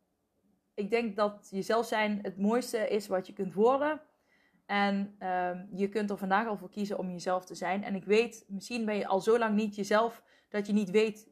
ik 0.74 0.90
denk 0.90 1.16
dat 1.16 1.48
jezelf 1.50 1.86
zijn 1.86 2.18
het 2.22 2.38
mooiste 2.38 2.88
is 2.88 3.06
wat 3.06 3.26
je 3.26 3.32
kunt 3.32 3.54
worden. 3.54 4.00
En 4.66 5.16
um, 5.28 5.68
je 5.72 5.88
kunt 5.88 6.10
er 6.10 6.18
vandaag 6.18 6.46
al 6.46 6.56
voor 6.56 6.70
kiezen 6.70 6.98
om 6.98 7.10
jezelf 7.10 7.44
te 7.44 7.54
zijn. 7.54 7.84
En 7.84 7.94
ik 7.94 8.04
weet, 8.04 8.44
misschien 8.48 8.84
ben 8.84 8.96
je 8.96 9.06
al 9.06 9.20
zo 9.20 9.38
lang 9.38 9.54
niet 9.54 9.74
jezelf 9.74 10.22
dat 10.48 10.66
je 10.66 10.72
niet 10.72 10.90
weet 10.90 11.28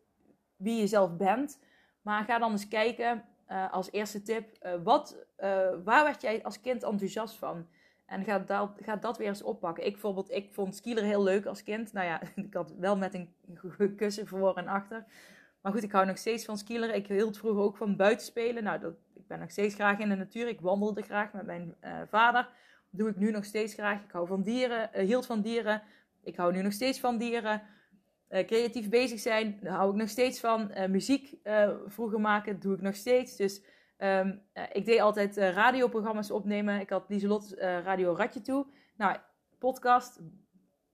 wie 0.56 0.80
je 0.80 0.86
zelf 0.86 1.16
bent. 1.16 1.60
Maar 2.02 2.24
ga 2.24 2.38
dan 2.38 2.50
eens 2.50 2.68
kijken 2.68 3.24
uh, 3.48 3.72
als 3.72 3.92
eerste 3.92 4.22
tip. 4.22 4.56
Uh, 4.62 4.74
wat, 4.82 5.26
uh, 5.38 5.70
waar 5.84 6.04
werd 6.04 6.22
jij 6.22 6.42
als 6.42 6.60
kind 6.60 6.82
enthousiast 6.82 7.36
van? 7.36 7.68
En 8.06 8.24
ga 8.24 8.38
dat, 8.38 8.70
dat 9.00 9.18
weer 9.18 9.28
eens 9.28 9.42
oppakken. 9.42 9.86
Ik 9.86 9.92
bijvoorbeeld, 9.92 10.30
ik 10.30 10.52
vond 10.52 10.76
skieler 10.76 11.04
heel 11.04 11.22
leuk 11.22 11.46
als 11.46 11.62
kind. 11.62 11.92
Nou 11.92 12.06
ja, 12.06 12.20
ik 12.46 12.54
had 12.54 12.74
wel 12.78 12.96
met 12.96 13.14
een 13.14 13.34
kussen 13.96 14.26
voor 14.26 14.56
en 14.56 14.68
achter. 14.68 15.04
Maar 15.62 15.72
goed, 15.72 15.82
ik 15.82 15.92
hou 15.92 16.06
nog 16.06 16.18
steeds 16.18 16.44
van 16.44 16.58
skileren. 16.58 16.94
Ik 16.94 17.06
hield 17.06 17.38
vroeger 17.38 17.62
ook 17.62 17.76
van 17.76 17.96
buitenspelen. 17.96 18.64
Nou, 18.64 18.80
dat, 18.80 18.94
ik 19.14 19.26
ben 19.26 19.38
nog 19.38 19.50
steeds 19.50 19.74
graag 19.74 19.98
in 19.98 20.08
de 20.08 20.14
natuur. 20.14 20.48
Ik 20.48 20.60
wandelde 20.60 21.02
graag 21.02 21.32
met 21.32 21.46
mijn 21.46 21.74
uh, 21.84 22.00
vader. 22.08 22.42
Dat 22.90 23.00
doe 23.00 23.08
ik 23.08 23.16
nu 23.16 23.30
nog 23.30 23.44
steeds 23.44 23.74
graag. 23.74 24.02
Ik 24.02 24.10
hou 24.10 24.26
van 24.26 24.42
dieren, 24.42 24.90
uh, 24.94 25.06
hield 25.06 25.26
van 25.26 25.40
dieren. 25.40 25.82
Ik 26.22 26.36
hou 26.36 26.52
nu 26.52 26.62
nog 26.62 26.72
steeds 26.72 27.00
van 27.00 27.18
dieren. 27.18 27.62
Uh, 28.30 28.46
creatief 28.46 28.88
bezig 28.88 29.20
zijn, 29.20 29.58
daar 29.62 29.74
hou 29.74 29.90
ik 29.90 29.96
nog 29.96 30.08
steeds 30.08 30.40
van. 30.40 30.72
muziek 30.88 31.36
vroeger 31.86 32.20
maken, 32.20 32.60
doe 32.60 32.74
ik 32.74 32.80
nog 32.80 32.94
steeds. 32.94 33.36
Dus 33.36 33.62
Um, 34.02 34.42
uh, 34.54 34.62
ik 34.72 34.84
deed 34.84 35.00
altijd 35.00 35.36
uh, 35.36 35.50
radioprogramma's 35.50 36.30
opnemen. 36.30 36.80
Ik 36.80 36.90
had 36.90 37.08
Lieselot 37.08 37.54
uh, 37.54 37.58
Radio 37.82 38.14
Ratje 38.14 38.40
toe. 38.40 38.66
Nou, 38.96 39.16
podcast. 39.58 40.20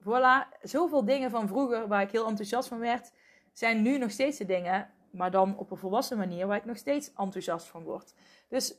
Voilà. 0.00 0.58
Zoveel 0.60 1.04
dingen 1.04 1.30
van 1.30 1.48
vroeger 1.48 1.88
waar 1.88 2.02
ik 2.02 2.10
heel 2.10 2.26
enthousiast 2.26 2.68
van 2.68 2.78
werd, 2.78 3.12
zijn 3.52 3.82
nu 3.82 3.98
nog 3.98 4.10
steeds 4.10 4.38
de 4.38 4.44
dingen, 4.44 4.90
maar 5.10 5.30
dan 5.30 5.56
op 5.56 5.70
een 5.70 5.76
volwassen 5.76 6.18
manier 6.18 6.46
waar 6.46 6.56
ik 6.56 6.64
nog 6.64 6.76
steeds 6.76 7.12
enthousiast 7.14 7.66
van 7.66 7.82
word. 7.82 8.14
Dus 8.48 8.74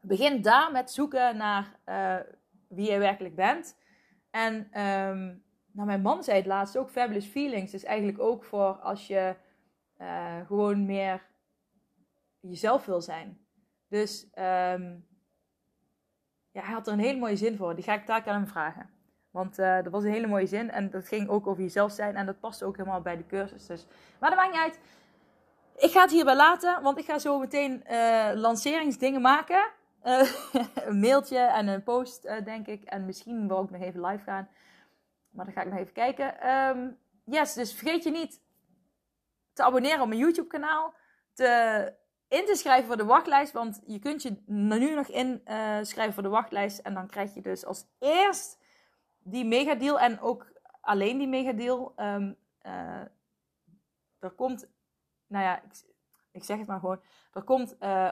begin 0.00 0.42
daar 0.42 0.72
met 0.72 0.90
zoeken 0.90 1.36
naar 1.36 1.78
wie 2.68 2.90
je 2.90 2.98
werkelijk 2.98 3.34
bent. 3.34 3.76
En 4.30 4.54
um, 4.54 5.42
nou, 5.72 5.86
mijn 5.86 6.02
man 6.02 6.24
zei 6.24 6.36
het 6.36 6.46
laatst 6.46 6.76
ook, 6.76 6.90
Fabulous 6.90 7.26
Feelings 7.26 7.74
is 7.74 7.84
eigenlijk 7.84 8.18
ook 8.18 8.44
voor 8.44 8.72
als 8.72 9.06
je 9.06 9.34
gewoon 10.46 10.86
meer 10.86 11.26
jezelf 12.48 12.86
wil 12.86 13.00
zijn. 13.00 13.46
Dus 13.88 14.24
um, 14.24 15.06
ja, 16.50 16.64
hij 16.64 16.72
had 16.72 16.86
er 16.86 16.92
een 16.92 16.98
hele 16.98 17.18
mooie 17.18 17.36
zin 17.36 17.56
voor. 17.56 17.74
Die 17.74 17.84
ga 17.84 17.94
ik 17.94 18.06
daar 18.06 18.26
aan 18.26 18.34
hem 18.34 18.46
vragen. 18.46 18.90
Want 19.30 19.58
uh, 19.58 19.82
dat 19.82 19.92
was 19.92 20.04
een 20.04 20.12
hele 20.12 20.26
mooie 20.26 20.46
zin. 20.46 20.70
En 20.70 20.90
dat 20.90 21.08
ging 21.08 21.28
ook 21.28 21.46
over 21.46 21.62
jezelf 21.62 21.92
zijn. 21.92 22.16
En 22.16 22.26
dat 22.26 22.40
past 22.40 22.62
ook 22.62 22.76
helemaal 22.76 23.00
bij 23.00 23.16
de 23.16 23.26
cursus. 23.26 23.66
Dus. 23.66 23.86
Maar 24.18 24.30
dat 24.30 24.38
maakt 24.38 24.52
niet 24.52 24.60
uit. 24.60 24.80
Ik 25.76 25.90
ga 25.90 26.00
het 26.00 26.10
hierbij 26.10 26.36
laten. 26.36 26.82
Want 26.82 26.98
ik 26.98 27.04
ga 27.04 27.18
zo 27.18 27.38
meteen 27.38 27.84
uh, 27.90 28.30
lanceringsdingen 28.34 29.20
maken. 29.20 29.70
Uh, 30.04 30.32
een 30.88 31.00
mailtje 31.00 31.38
en 31.38 31.66
een 31.66 31.82
post, 31.82 32.22
denk 32.44 32.66
ik. 32.66 32.84
En 32.84 33.04
misschien 33.04 33.48
wil 33.48 33.62
ik 33.62 33.70
nog 33.70 33.82
even 33.82 34.06
live 34.06 34.24
gaan. 34.24 34.48
Maar 35.30 35.44
dan 35.44 35.54
ga 35.54 35.62
ik 35.62 35.68
nog 35.68 35.78
even 35.78 35.92
kijken. 35.92 36.50
Um, 36.50 36.98
yes, 37.24 37.54
dus 37.54 37.74
vergeet 37.74 38.04
je 38.04 38.10
niet 38.10 38.40
te 39.52 39.62
abonneren 39.62 40.00
op 40.00 40.08
mijn 40.08 40.20
YouTube 40.20 40.48
kanaal. 40.48 40.94
Te 41.32 41.92
in 42.28 42.46
te 42.46 42.54
schrijven 42.54 42.86
voor 42.86 42.96
de 42.96 43.04
wachtlijst. 43.04 43.52
Want 43.52 43.80
je 43.86 43.98
kunt 43.98 44.22
je 44.22 44.42
nu 44.46 44.94
nog 44.94 45.06
inschrijven 45.06 46.08
uh, 46.08 46.12
voor 46.12 46.22
de 46.22 46.28
wachtlijst. 46.28 46.78
En 46.78 46.94
dan 46.94 47.06
krijg 47.06 47.34
je 47.34 47.42
dus 47.42 47.64
als 47.64 47.86
eerst 47.98 48.58
die 49.18 49.44
megadeal. 49.44 50.00
En 50.00 50.20
ook 50.20 50.52
alleen 50.80 51.18
die 51.18 51.28
megadeal. 51.28 51.92
Um, 51.96 52.36
er 54.18 54.30
komt, 54.30 54.68
nou 55.26 55.44
ja, 55.44 55.62
ik, 55.62 55.70
ik, 56.30 56.44
zeg 56.44 56.58
het 56.58 56.66
maar 56.66 56.80
gewoon. 56.80 57.00
Er 57.32 57.42
komt 57.42 57.76
uh, 57.80 58.08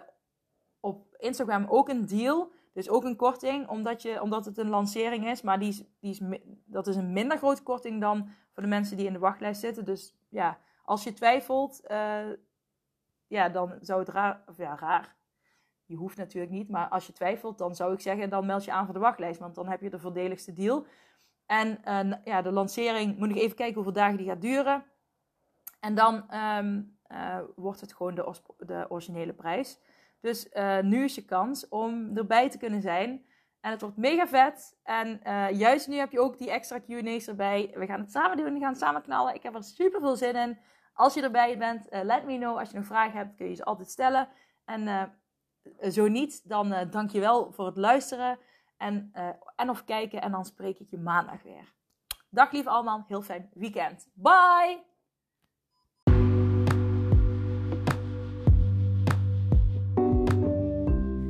op 0.80 1.16
Instagram 1.18 1.66
ook 1.68 1.88
een 1.88 2.06
deal. 2.06 2.52
Dus 2.72 2.88
ook 2.88 3.04
een 3.04 3.16
korting, 3.16 3.68
omdat, 3.68 4.02
je, 4.02 4.22
omdat 4.22 4.44
het 4.44 4.58
een 4.58 4.68
lancering 4.68 5.26
is. 5.26 5.42
Maar 5.42 5.58
die 5.58 5.68
is, 5.68 5.84
die 6.00 6.10
is, 6.10 6.40
dat 6.64 6.86
is 6.86 6.96
een 6.96 7.12
minder 7.12 7.38
grote 7.38 7.62
korting 7.62 8.00
dan 8.00 8.28
voor 8.52 8.62
de 8.62 8.68
mensen 8.68 8.96
die 8.96 9.06
in 9.06 9.12
de 9.12 9.18
wachtlijst 9.18 9.60
zitten. 9.60 9.84
Dus 9.84 10.14
ja, 10.28 10.58
als 10.84 11.04
je 11.04 11.12
twijfelt, 11.12 11.80
ja, 13.26 13.48
dan 13.48 13.78
zou 13.80 14.00
het 14.00 14.08
raar, 14.08 14.42
of 14.46 14.56
ja, 14.56 14.76
raar. 14.76 15.16
Je 15.84 15.96
hoeft 15.96 16.16
natuurlijk 16.16 16.52
niet, 16.52 16.68
maar 16.68 16.88
als 16.88 17.06
je 17.06 17.12
twijfelt, 17.12 17.58
dan 17.58 17.74
zou 17.74 17.92
ik 17.92 18.00
zeggen, 18.00 18.30
dan 18.30 18.46
meld 18.46 18.64
je 18.64 18.72
aan 18.72 18.84
voor 18.84 18.94
de 18.94 19.00
wachtlijst, 19.00 19.40
want 19.40 19.54
dan 19.54 19.68
heb 19.68 19.80
je 19.80 19.90
de 19.90 19.98
voordeligste 19.98 20.52
deal. 20.52 20.86
En 21.46 21.80
uh, 21.84 22.12
ja, 22.24 22.42
de 22.42 22.50
lancering, 22.50 23.18
moet 23.18 23.30
ik 23.30 23.36
even 23.36 23.56
kijken 23.56 23.74
hoeveel 23.74 23.92
dagen 23.92 24.16
die 24.16 24.26
gaat 24.26 24.40
duren. 24.40 24.84
En 25.80 25.94
dan 25.94 26.34
um, 26.34 26.98
uh, 27.08 27.38
wordt 27.56 27.80
het 27.80 27.92
gewoon 27.92 28.14
de, 28.14 28.34
de 28.58 28.86
originele 28.88 29.32
prijs. 29.32 29.78
Dus 30.20 30.48
uh, 30.52 30.80
nu 30.80 31.04
is 31.04 31.14
je 31.14 31.24
kans 31.24 31.68
om 31.68 32.16
erbij 32.16 32.50
te 32.50 32.58
kunnen 32.58 32.82
zijn. 32.82 33.24
En 33.60 33.70
het 33.70 33.80
wordt 33.80 33.96
mega 33.96 34.26
vet. 34.26 34.78
En 34.82 35.20
juist 35.56 35.88
nu 35.88 35.96
heb 35.96 36.12
je 36.12 36.20
ook 36.20 36.38
die 36.38 36.50
extra 36.50 36.78
Q&A's 36.78 37.26
erbij. 37.26 37.70
We 37.74 37.86
gaan 37.86 38.00
het 38.00 38.10
samen 38.10 38.36
doen, 38.36 38.54
we 38.54 38.60
gaan 38.60 38.68
het 38.68 38.78
samen 38.78 39.02
knallen. 39.02 39.34
Ik 39.34 39.42
heb 39.42 39.54
er 39.54 39.64
super 39.64 40.00
veel 40.00 40.16
zin 40.16 40.36
in. 40.36 40.58
Als 40.96 41.14
je 41.14 41.22
erbij 41.22 41.58
bent, 41.58 41.92
uh, 41.92 42.02
let 42.02 42.24
me 42.24 42.36
know. 42.36 42.58
Als 42.58 42.70
je 42.70 42.76
nog 42.76 42.86
vragen 42.86 43.18
hebt, 43.18 43.36
kun 43.36 43.48
je 43.48 43.54
ze 43.54 43.64
altijd 43.64 43.90
stellen. 43.90 44.28
En 44.64 44.82
uh, 44.82 45.90
zo 45.90 46.08
niet, 46.08 46.48
dan 46.48 46.72
uh, 46.72 46.80
dank 46.90 47.10
je 47.10 47.20
wel 47.20 47.52
voor 47.52 47.66
het 47.66 47.76
luisteren 47.76 48.38
en, 48.76 49.10
en 49.56 49.70
of 49.70 49.84
kijken. 49.84 50.22
En 50.22 50.30
dan 50.30 50.44
spreek 50.44 50.78
ik 50.78 50.90
je 50.90 50.98
maandag 50.98 51.42
weer. 51.42 51.74
Dag 52.30 52.52
lief 52.52 52.66
allemaal, 52.66 53.04
heel 53.08 53.22
fijn 53.22 53.50
weekend. 53.54 54.08
Bye! 54.14 54.95